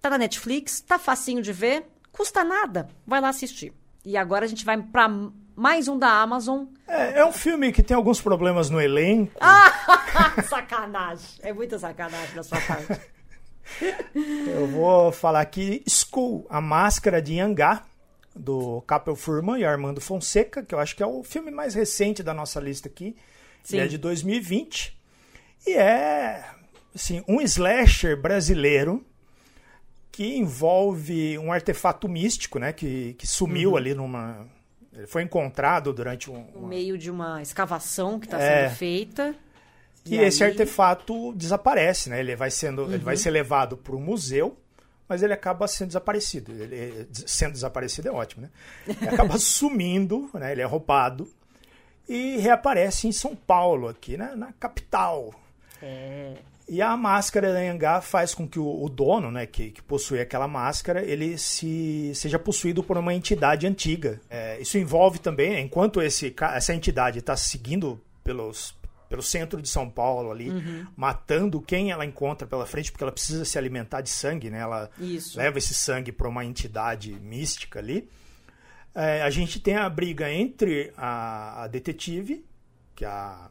Tá 0.00 0.10
na 0.10 0.18
Netflix, 0.18 0.80
tá 0.80 0.98
facinho 0.98 1.42
de 1.42 1.52
ver, 1.52 1.86
custa 2.10 2.42
nada. 2.42 2.88
Vai 3.06 3.20
lá 3.20 3.28
assistir. 3.28 3.72
E 4.04 4.16
agora 4.16 4.44
a 4.44 4.48
gente 4.48 4.64
vai 4.64 4.80
pra 4.80 5.08
mais 5.54 5.86
um 5.88 5.98
da 5.98 6.20
Amazon. 6.20 6.66
É, 6.86 7.20
é 7.20 7.24
um 7.24 7.32
filme 7.32 7.72
que 7.72 7.82
tem 7.82 7.96
alguns 7.96 8.20
problemas 8.20 8.70
no 8.70 8.80
elenco. 8.80 9.32
Ah! 9.40 10.42
sacanagem. 10.48 11.28
É 11.42 11.52
muita 11.52 11.78
sacanagem 11.78 12.34
da 12.34 12.42
sua 12.42 12.60
parte. 12.60 13.00
Eu 14.46 14.66
vou 14.68 15.12
falar 15.12 15.40
aqui 15.40 15.82
School, 15.88 16.46
a 16.48 16.60
máscara 16.60 17.20
de 17.22 17.34
Yangá, 17.34 17.84
do 18.34 18.80
Capel 18.82 19.16
Furman 19.16 19.58
e 19.60 19.64
Armando 19.64 20.00
Fonseca, 20.00 20.62
que 20.62 20.74
eu 20.74 20.78
acho 20.78 20.94
que 20.96 21.02
é 21.02 21.06
o 21.06 21.22
filme 21.22 21.50
mais 21.50 21.74
recente 21.74 22.22
da 22.22 22.32
nossa 22.32 22.60
lista 22.60 22.88
aqui. 22.88 23.16
Sim. 23.62 23.76
Ele 23.76 23.84
é 23.86 23.88
de 23.88 23.98
2020. 23.98 24.96
E 25.66 25.72
é 25.74 26.44
assim, 26.94 27.22
um 27.28 27.40
slasher 27.40 28.16
brasileiro 28.20 29.04
que 30.12 30.36
envolve 30.36 31.38
um 31.38 31.52
artefato 31.52 32.08
místico, 32.08 32.58
né? 32.58 32.72
Que, 32.72 33.14
que 33.14 33.26
sumiu 33.26 33.70
Uhum. 33.70 33.76
ali 33.76 33.94
numa. 33.94 34.46
Ele 34.92 35.06
foi 35.06 35.22
encontrado 35.22 35.92
durante 35.92 36.30
um. 36.30 36.44
No 36.52 36.60
uma- 36.60 36.68
meio 36.68 36.96
de 36.98 37.10
uma 37.10 37.40
escavação 37.42 38.18
que 38.18 38.26
está 38.26 38.40
É. 38.40 38.68
sendo 38.68 38.76
feita. 38.76 39.34
E, 40.14 40.18
esse 40.18 40.42
aí- 40.42 40.50
Uhum. 40.50 40.54
artefato 40.58 41.32
desaparece, 41.34 42.10
né? 42.10 42.20
Ele 42.20 42.34
vai 42.36 42.50
sendo, 42.50 42.82
ele 42.84 42.98
vai 42.98 43.16
ser 43.16 43.30
levado 43.30 43.76
para 43.76 43.94
o 43.94 44.00
museu, 44.00 44.56
mas 45.08 45.22
ele 45.22 45.32
acaba 45.32 45.66
sendo 45.66 45.88
desaparecido. 45.88 46.52
Ele, 46.52 47.08
sendo 47.12 47.52
desaparecido 47.52 48.08
é 48.08 48.12
ótimo, 48.12 48.42
né? 48.42 48.50
Ele 48.86 49.08
acaba 49.08 49.38
sumindo, 49.38 50.28
né? 50.34 50.52
Ele 50.52 50.62
é 50.62 50.66
roubado 50.66 51.28
e 52.08 52.36
reaparece 52.38 53.06
em 53.06 53.12
São 53.12 53.34
Paulo, 53.36 53.88
aqui 53.88 54.16
né? 54.16 54.32
na 54.36 54.52
capital. 54.52 55.32
É. 55.82 56.34
E 56.70 56.82
a 56.82 56.94
máscara 56.98 57.50
da 57.52 57.60
Yangá 57.60 58.02
faz 58.02 58.34
com 58.34 58.46
que 58.46 58.58
o, 58.58 58.84
o 58.84 58.90
dono, 58.90 59.30
né, 59.30 59.46
que, 59.46 59.70
que 59.70 59.80
possui 59.80 60.20
aquela 60.20 60.46
máscara, 60.46 61.02
ele 61.02 61.38
se 61.38 62.12
seja 62.14 62.38
possuído 62.38 62.82
por 62.82 62.98
uma 62.98 63.14
entidade 63.14 63.66
antiga. 63.66 64.20
É, 64.28 64.60
isso 64.60 64.76
envolve 64.76 65.18
também, 65.18 65.50
né, 65.52 65.60
enquanto 65.60 66.02
esse, 66.02 66.34
essa 66.54 66.74
entidade 66.74 67.20
está 67.20 67.34
seguindo 67.38 67.98
pelos, 68.22 68.74
pelo 69.08 69.22
centro 69.22 69.60
de 69.62 69.68
São 69.68 69.88
Paulo 69.88 70.30
ali, 70.30 70.50
matando 70.96 71.60
quem 71.62 71.90
ela 71.90 72.04
encontra 72.04 72.46
pela 72.46 72.66
frente, 72.66 72.90
porque 72.92 73.02
ela 73.04 73.12
precisa 73.12 73.44
se 73.44 73.56
alimentar 73.58 74.00
de 74.02 74.10
sangue, 74.10 74.50
né? 74.50 74.60
Ela 74.60 74.90
Isso. 74.98 75.38
leva 75.38 75.58
esse 75.58 75.72
sangue 75.74 76.12
para 76.12 76.28
uma 76.28 76.44
entidade 76.44 77.12
mística 77.14 77.78
ali. 77.78 78.08
É, 78.94 79.22
a 79.22 79.30
gente 79.30 79.60
tem 79.60 79.76
a 79.76 79.88
briga 79.88 80.30
entre 80.30 80.92
a, 80.96 81.62
a 81.64 81.66
detetive, 81.68 82.44
que 82.94 83.04
é 83.04 83.08
a 83.08 83.48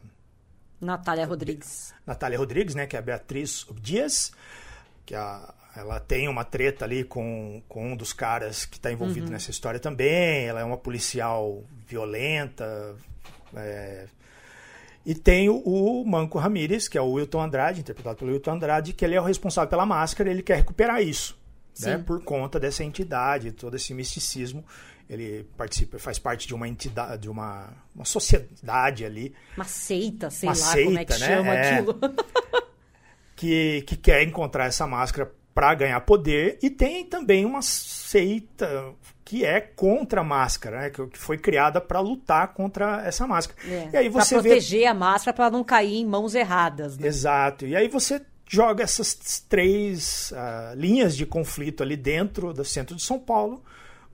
Natália 0.80 1.26
Rodrigues. 1.26 1.92
Natália 2.06 2.38
Rodrigues, 2.38 2.74
né, 2.74 2.86
que 2.86 2.94
é 2.94 2.98
a 2.98 3.02
Beatriz 3.02 3.66
Dias, 3.80 4.30
que 5.04 5.14
a- 5.14 5.54
ela 5.74 5.98
tem 6.00 6.28
uma 6.28 6.44
treta 6.44 6.84
ali 6.84 7.02
com, 7.04 7.62
com 7.68 7.92
um 7.92 7.96
dos 7.96 8.12
caras 8.12 8.64
que 8.66 8.76
está 8.76 8.90
envolvido 8.92 9.30
nessa 9.30 9.50
história 9.50 9.78
também. 9.80 10.46
Ela 10.46 10.60
é 10.60 10.64
uma 10.64 10.76
policial 10.78 11.64
violenta. 11.86 12.94
é. 13.54 14.06
E 15.08 15.14
tem 15.14 15.48
o, 15.48 15.56
o 15.64 16.04
Manco 16.06 16.38
Ramírez, 16.38 16.86
que 16.86 16.98
é 16.98 17.00
o 17.00 17.12
Wilton 17.12 17.40
Andrade, 17.40 17.80
interpretado 17.80 18.18
pelo 18.18 18.30
Wilton 18.30 18.50
Andrade, 18.50 18.92
que 18.92 19.02
ele 19.02 19.14
é 19.14 19.20
o 19.20 19.24
responsável 19.24 19.66
pela 19.66 19.86
máscara 19.86 20.28
e 20.28 20.32
ele 20.34 20.42
quer 20.42 20.56
recuperar 20.56 21.00
isso. 21.00 21.34
Né, 21.80 21.96
por 21.96 22.22
conta 22.22 22.60
dessa 22.60 22.84
entidade, 22.84 23.52
todo 23.52 23.74
esse 23.74 23.94
misticismo. 23.94 24.62
Ele 25.08 25.44
participa, 25.56 25.98
faz 25.98 26.18
parte 26.18 26.46
de 26.46 26.54
uma 26.54 26.68
entidade, 26.68 27.22
de 27.22 27.30
uma, 27.30 27.72
uma 27.94 28.04
sociedade 28.04 29.06
ali 29.06 29.34
Uma 29.56 29.64
seita, 29.64 30.28
sei 30.28 30.50
Uma 30.50 30.58
lá 30.58 30.76
como 30.84 30.98
é 30.98 31.04
que 31.06 31.14
seita, 31.14 31.26
né? 31.26 31.36
chama 31.36 31.54
É. 31.54 31.74
aquilo. 31.78 32.00
que, 33.34 33.82
que 33.86 33.96
quer 33.96 34.22
encontrar 34.24 34.66
essa 34.66 34.86
máscara 34.86 35.32
para 35.58 35.74
ganhar 35.74 36.00
poder 36.02 36.56
e 36.62 36.70
tem 36.70 37.04
também 37.04 37.44
uma 37.44 37.62
seita 37.62 38.94
que 39.24 39.44
é 39.44 39.60
contra 39.60 40.20
a 40.20 40.24
máscara, 40.24 40.82
né? 40.82 40.90
que, 40.90 41.18
foi 41.18 41.36
criada 41.36 41.80
para 41.80 41.98
lutar 41.98 42.54
contra 42.54 43.04
essa 43.04 43.26
máscara. 43.26 43.58
É, 43.68 43.88
E 43.92 43.96
aí 43.96 44.08
pra 44.08 44.24
você 44.24 44.36
vê 44.36 44.50
proteger 44.50 44.86
a 44.86 44.94
máscara 44.94 45.34
para 45.34 45.50
não 45.50 45.64
cair 45.64 45.96
em 45.96 46.06
mãos 46.06 46.36
erradas. 46.36 46.96
Né? 46.96 47.08
Exato. 47.08 47.66
E 47.66 47.74
aí 47.74 47.88
você 47.88 48.22
joga 48.48 48.84
essas 48.84 49.40
três 49.48 50.32
ah, 50.32 50.74
linhas 50.76 51.16
de 51.16 51.26
conflito 51.26 51.82
ali 51.82 51.96
dentro 51.96 52.54
do 52.54 52.64
centro 52.64 52.94
de 52.94 53.02
São 53.02 53.18
Paulo 53.18 53.60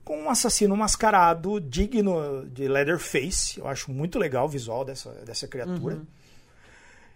com 0.03 0.23
um 0.23 0.31
assassino 0.31 0.75
mascarado 0.75 1.61
digno 1.61 2.43
de 2.49 2.67
Leatherface. 2.67 3.59
Eu 3.59 3.67
acho 3.67 3.91
muito 3.91 4.17
legal 4.17 4.45
o 4.47 4.49
visual 4.49 4.83
dessa, 4.83 5.11
dessa 5.23 5.47
criatura. 5.47 6.01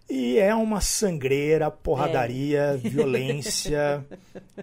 E 0.10 0.39
é 0.39 0.56
uma 0.56 0.82
sangreira, 0.82 1.69
porradaria, 1.69 2.78
violência. 2.82 4.06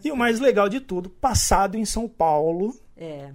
E 0.03 0.11
o 0.11 0.17
mais 0.17 0.41
legal 0.41 0.69
de 0.69 0.81
tudo, 0.81 1.09
passado 1.09 1.77
em 1.77 1.85
São 1.85 2.09
Paulo. 2.09 2.77
É. 2.97 3.31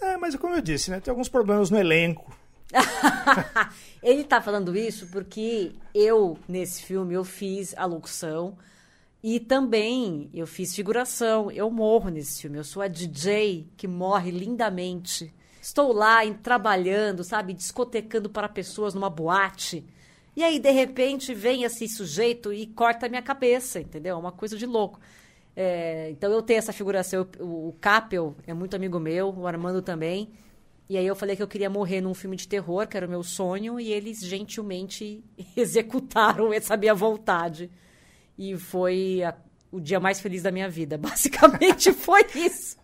É, 0.00 0.16
mas 0.16 0.36
como 0.36 0.54
eu 0.54 0.60
disse, 0.60 0.90
né? 0.90 1.00
Tem 1.00 1.10
alguns 1.10 1.28
problemas 1.28 1.70
no 1.70 1.78
elenco. 1.78 2.36
Ele 4.02 4.24
tá 4.24 4.40
falando 4.40 4.76
isso 4.76 5.08
porque 5.08 5.72
eu, 5.94 6.38
nesse 6.48 6.82
filme, 6.82 7.14
eu 7.14 7.24
fiz 7.24 7.74
a 7.76 7.84
locução 7.84 8.56
e 9.22 9.40
também 9.40 10.30
eu 10.32 10.46
fiz 10.46 10.74
figuração. 10.74 11.50
Eu 11.50 11.70
morro 11.70 12.10
nesse 12.10 12.42
filme. 12.42 12.58
Eu 12.58 12.64
sou 12.64 12.82
a 12.82 12.88
DJ 12.88 13.66
que 13.76 13.88
morre 13.88 14.30
lindamente. 14.30 15.34
Estou 15.60 15.92
lá 15.92 16.18
trabalhando, 16.42 17.24
sabe, 17.24 17.52
discotecando 17.52 18.30
para 18.30 18.48
pessoas 18.48 18.94
numa 18.94 19.10
boate. 19.10 19.84
E 20.36 20.44
aí, 20.44 20.58
de 20.58 20.70
repente, 20.70 21.32
vem 21.34 21.64
esse 21.64 21.88
sujeito 21.88 22.52
e 22.52 22.66
corta 22.66 23.06
a 23.06 23.08
minha 23.08 23.22
cabeça, 23.22 23.80
entendeu? 23.80 24.14
É 24.16 24.18
uma 24.18 24.30
coisa 24.32 24.56
de 24.56 24.66
louco. 24.66 25.00
É, 25.56 26.10
então 26.10 26.30
eu 26.30 26.42
tenho 26.42 26.58
essa 26.58 26.72
figuração. 26.74 27.26
O, 27.40 27.68
o 27.68 27.72
Capel 27.80 28.36
é 28.46 28.52
muito 28.52 28.76
amigo 28.76 29.00
meu, 29.00 29.30
o 29.34 29.46
Armando 29.46 29.80
também. 29.80 30.28
E 30.88 30.96
aí 30.98 31.06
eu 31.06 31.16
falei 31.16 31.34
que 31.34 31.42
eu 31.42 31.48
queria 31.48 31.70
morrer 31.70 32.00
num 32.02 32.12
filme 32.14 32.36
de 32.36 32.46
terror, 32.46 32.86
que 32.86 32.96
era 32.96 33.06
o 33.06 33.10
meu 33.10 33.22
sonho, 33.22 33.80
e 33.80 33.90
eles 33.90 34.20
gentilmente 34.20 35.24
executaram 35.56 36.52
essa 36.52 36.76
minha 36.76 36.94
vontade. 36.94 37.70
E 38.38 38.56
foi 38.58 39.22
a- 39.22 39.34
o 39.72 39.80
dia 39.80 39.98
mais 39.98 40.20
feliz 40.20 40.42
da 40.42 40.52
minha 40.52 40.68
vida. 40.68 40.96
Basicamente 40.98 41.92
foi 41.92 42.26
isso. 42.34 42.76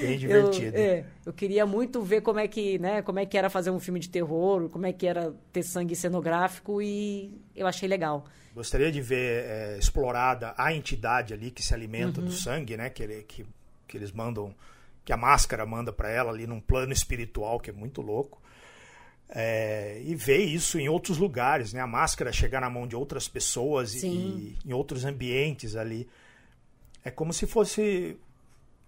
Bem 0.00 0.16
divertido. 0.18 0.76
Eu, 0.76 0.82
é, 0.82 1.04
eu 1.26 1.32
queria 1.32 1.66
muito 1.66 2.00
ver 2.02 2.20
como 2.20 2.38
é 2.38 2.46
que, 2.46 2.78
né, 2.78 3.02
como 3.02 3.18
é 3.18 3.26
que 3.26 3.36
era 3.36 3.50
fazer 3.50 3.70
um 3.70 3.80
filme 3.80 3.98
de 3.98 4.08
terror, 4.08 4.68
como 4.68 4.86
é 4.86 4.92
que 4.92 5.06
era 5.06 5.34
ter 5.52 5.62
sangue 5.64 5.96
cenográfico 5.96 6.80
e 6.80 7.36
eu 7.56 7.66
achei 7.66 7.88
legal. 7.88 8.24
Gostaria 8.54 8.92
de 8.92 9.00
ver 9.02 9.44
é, 9.44 9.78
explorada 9.78 10.54
a 10.56 10.72
entidade 10.72 11.34
ali 11.34 11.50
que 11.50 11.62
se 11.62 11.74
alimenta 11.74 12.20
Uhum. 12.20 12.26
do 12.26 12.32
sangue, 12.32 12.76
né? 12.76 12.88
Que, 12.88 13.02
ele- 13.02 13.22
que, 13.24 13.44
que 13.88 13.96
eles 13.96 14.12
mandam, 14.12 14.54
que 15.04 15.12
a 15.12 15.16
máscara 15.16 15.66
manda 15.66 15.92
para 15.92 16.08
ela 16.08 16.30
ali 16.30 16.46
num 16.46 16.60
plano 16.60 16.92
espiritual 16.92 17.58
que 17.58 17.70
é 17.70 17.72
muito 17.72 18.00
louco. 18.00 18.40
É, 19.28 20.00
e 20.04 20.14
ver 20.14 20.38
isso 20.44 20.78
em 20.78 20.88
outros 20.88 21.18
lugares, 21.18 21.72
né? 21.72 21.80
A 21.80 21.86
máscara 21.86 22.30
chegar 22.30 22.60
na 22.60 22.70
mão 22.70 22.86
de 22.86 22.94
outras 22.94 23.26
pessoas 23.26 23.94
e, 23.94 24.06
e 24.06 24.56
em 24.66 24.72
outros 24.72 25.04
ambientes 25.04 25.74
ali. 25.74 26.06
É 27.04 27.10
como 27.10 27.32
se 27.32 27.46
fosse 27.46 28.16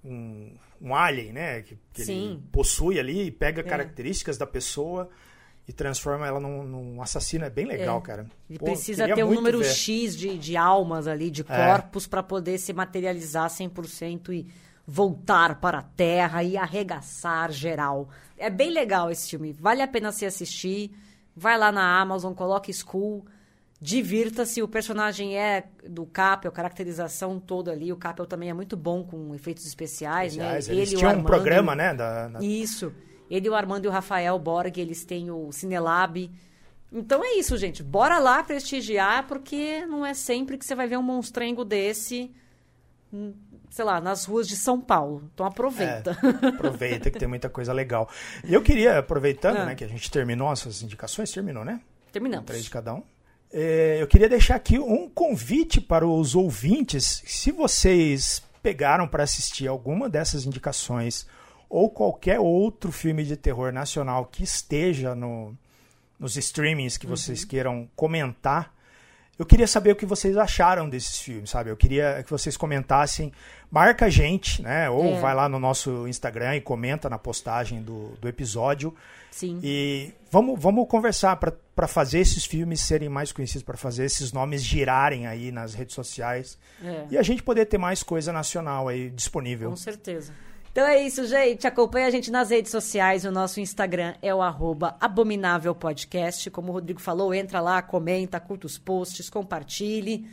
um, 0.05 0.53
um 0.81 0.95
alien, 0.95 1.33
né? 1.33 1.63
Que, 1.63 1.79
que 1.93 2.03
ele 2.03 2.41
possui 2.53 2.99
ali 2.99 3.27
e 3.27 3.31
pega 3.31 3.61
É. 3.61 3.65
características 3.65 4.37
da 4.39 4.47
pessoa 4.47 5.09
e 5.69 5.73
transforma 5.73 6.27
ela 6.27 6.39
num, 6.39 6.63
num 6.63 7.03
assassino. 7.03 7.45
É 7.45 7.51
bem 7.51 7.67
legal, 7.67 7.99
É. 7.99 8.03
cara. 8.03 8.27
Ele 8.49 8.59
Pô, 8.59 8.67
precisa 8.67 9.07
ter 9.13 9.25
um 9.25 9.35
número 9.35 9.59
ver. 9.59 9.65
X 9.73 10.17
de, 10.17 10.39
de 10.39 10.57
almas 10.57 11.07
ali, 11.07 11.31
de 11.31 11.43
É. 11.43 11.45
corpos, 11.45 12.07
para 12.07 12.23
poder 12.23 12.59
se 12.59 12.73
materializar 12.73 13.49
100% 13.51 14.33
e 14.33 14.47
voltar 14.87 15.61
para 15.61 15.79
a 15.79 15.83
Terra 15.83 16.45
e 16.45 16.57
arregaçar 16.57 17.51
geral. 17.51 18.09
É 18.39 18.49
bem 18.49 18.71
legal 18.71 19.11
esse 19.11 19.29
filme. 19.31 19.53
Vale 19.53 19.83
a 19.83 19.89
pena 19.89 20.13
se 20.13 20.25
assistir. 20.25 20.93
Vai 21.35 21.59
lá 21.59 21.73
na 21.73 22.01
Amazon, 22.01 22.33
coloque 22.33 22.73
School. 22.73 23.27
Divirta-se. 23.81 24.63
O 24.63 24.69
personagem 24.69 25.39
é 25.39 25.65
do 25.89 26.07
Capel, 26.07 26.51
a 26.51 26.53
caracterização 26.55 27.39
toda 27.39 27.71
ali. 27.73 27.93
O 27.93 27.97
Capel 27.97 28.25
também 28.27 28.49
é 28.51 28.55
muito 28.55 28.77
bom 28.77 29.05
com 29.05 29.35
efeitos 29.35 29.67
especiais, 29.67 30.35
Aliás, 30.35 30.69
né? 30.69 30.75
eles 30.75 30.89
Ele 30.91 30.99
tinham 30.99 31.11
um 31.11 31.15
Armando- 31.17 31.27
programa, 31.27 31.75
né? 31.75 31.95
Da, 31.95 32.29
na- 32.29 32.41
isso. 32.43 32.93
Ele, 33.31 33.49
o 33.51 33.55
Armando 33.55 33.85
e 33.85 33.89
o 33.89 33.91
Rafael 33.91 34.39
Borg, 34.39 34.79
eles 34.79 35.05
têm 35.05 35.31
o 35.31 35.51
Cinelab. 35.53 36.31
Então 36.93 37.23
é 37.25 37.35
isso, 37.39 37.57
gente. 37.59 37.83
Bora 37.83 38.19
lá 38.19 38.43
prestigiar, 38.43 39.27
porque 39.27 39.85
não 39.87 40.07
é 40.07 40.15
sempre 40.15 40.57
que 40.57 40.65
você 40.65 40.75
vai 40.75 40.87
ver 40.87 40.97
um 40.97 41.03
monstrengo 41.03 41.65
desse 41.65 42.31
hum, 43.13 43.35
sei 43.69 43.85
lá, 43.85 44.01
nas 44.01 44.25
ruas 44.25 44.47
de 44.49 44.57
São 44.57 44.81
Paulo. 44.81 45.29
Então 45.35 45.45
aproveita. 45.45 46.17
É, 46.43 46.47
aproveita 46.47 47.11
que 47.11 47.19
tem 47.19 47.29
muita 47.29 47.49
coisa 47.51 47.73
legal. 47.73 48.09
E 48.45 48.55
eu 48.55 48.63
queria, 48.63 48.99
aproveitando, 48.99 49.57
Ah. 49.59 49.67
né, 49.67 49.75
que 49.75 49.85
a 49.85 49.89
gente 49.89 50.11
terminou 50.11 50.51
essas 50.53 50.81
indicações, 50.81 51.31
terminou, 51.33 51.65
né? 51.65 51.81
Terminamos. 52.13 52.47
Três 52.47 52.65
de 52.65 52.71
cada 52.71 52.95
um. 52.95 53.03
É, 53.53 53.99
eu 54.01 54.07
queria 54.07 54.29
deixar 54.29 54.57
aqui 54.57 54.79
um 54.79 55.09
convite 55.09 55.81
para 55.81 56.07
os 56.07 56.35
ouvintes. 56.35 57.23
Se 57.27 57.53
vocês 57.53 58.43
pegaram 58.63 59.07
para 59.07 59.23
assistir 59.23 59.69
alguma 59.69 60.09
dessas 60.09 60.45
indicações 60.45 61.27
ou 61.69 61.91
qualquer 61.91 62.41
outro 62.41 62.93
filme 62.93 63.25
de 63.25 63.37
terror 63.37 63.73
nacional 63.73 64.27
que 64.27 64.43
esteja 64.43 65.15
no, 65.15 65.57
nos 66.19 66.37
streamings 66.37 66.97
que 66.97 67.07
vocês 67.07 67.45
queiram 67.45 67.89
comentar, 67.95 68.75
eu 69.39 69.45
queria 69.47 69.67
saber 69.67 69.91
o 69.93 69.97
que 69.97 70.07
vocês 70.07 70.37
acharam 70.37 70.89
desses 70.89 71.19
filmes, 71.21 71.51
sabe? 71.51 71.71
Eu 71.71 71.77
queria 71.77 72.23
que 72.25 72.31
vocês 72.31 72.57
comentassem, 72.57 73.33
marca 73.71 74.07
a 74.07 74.09
gente, 74.11 74.63
né? 74.63 74.89
Ou 74.89 75.15
É. 75.17 75.21
vai 75.21 75.35
lá 75.35 75.49
no 75.49 75.59
nosso 75.59 76.07
Instagram 76.09 76.57
e 76.57 76.61
comenta 76.61 77.09
na 77.11 77.19
postagem 77.19 77.83
do, 77.83 78.09
do 78.21 78.29
episódio. 78.29 78.95
Sim. 79.31 79.61
E 79.63 80.13
vamos, 80.31 80.59
vamos 80.59 80.89
conversar 80.89 81.37
para 81.37 81.87
fazer 81.87 82.21
esses 82.21 82.47
filmes 82.47 82.81
serem 82.81 83.09
mais 83.11 83.33
conhecidos, 83.33 83.63
para 83.63 83.77
fazer 83.77 84.05
esses 84.07 84.33
nomes 84.33 84.63
girarem 84.63 85.27
aí 85.27 85.53
nas 85.53 85.75
redes 85.75 85.95
sociais 85.95 86.59
É. 86.83 87.05
e 87.11 87.19
a 87.19 87.23
gente 87.23 87.43
poder 87.43 87.67
ter 87.67 87.77
mais 87.77 88.03
coisa 88.03 88.33
nacional 88.33 88.89
aí 88.89 89.11
disponível. 89.11 89.69
Com 89.71 89.77
certeza. 89.77 90.33
Então 90.77 90.87
é 90.87 91.03
isso, 91.03 91.27
gente. 91.27 91.67
Acompanhe 91.67 92.05
a 92.05 92.11
gente 92.11 92.31
nas 92.31 92.51
redes 92.51 92.71
sociais. 92.71 93.25
O 93.25 93.31
nosso 93.31 93.59
Instagram 93.61 94.13
é 94.21 94.35
o 94.35 94.43
arroba 94.43 94.95
Abominável 95.01 95.75
Podcast. 95.75 96.51
Como 96.51 96.69
o 96.69 96.73
Rodrigo 96.75 97.01
falou, 97.01 97.33
entra 97.33 97.63
lá, 97.63 97.81
comenta, 97.81 98.39
curta 98.39 98.67
os 98.67 98.77
posts, 98.77 99.31
compartilhe, 99.31 100.29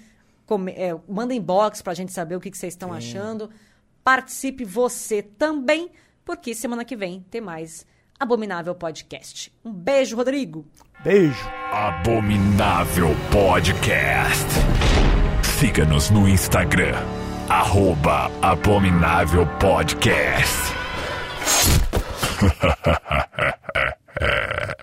come- 0.46 0.74
é, 0.74 0.94
manda 1.08 1.34
inbox 1.34 1.82
pra 1.82 1.94
gente 1.94 2.12
saber 2.12 2.36
o 2.36 2.42
que, 2.42 2.52
que 2.52 2.58
vocês 2.58 2.74
estão 2.74 2.92
achando. 2.92 3.50
Participe 4.04 4.66
você 4.66 5.22
também, 5.22 5.90
porque 6.26 6.54
semana 6.54 6.84
que 6.84 6.98
vem 6.98 7.26
tem 7.32 7.40
mais 7.40 7.86
Abominável 8.20 8.76
Podcast. 8.76 9.50
Um 9.64 9.72
beijo, 9.72 10.18
Rodrigo. 10.18 10.66
Beijo! 11.06 11.50
Abominável 11.72 13.08
Podcast. 13.32 14.46
Siga-nos 15.58 16.10
no 16.10 16.28
Instagram, 16.28 16.96
arroba 17.50 18.30
Abominável 18.42 19.46
Podcast. 19.60 20.74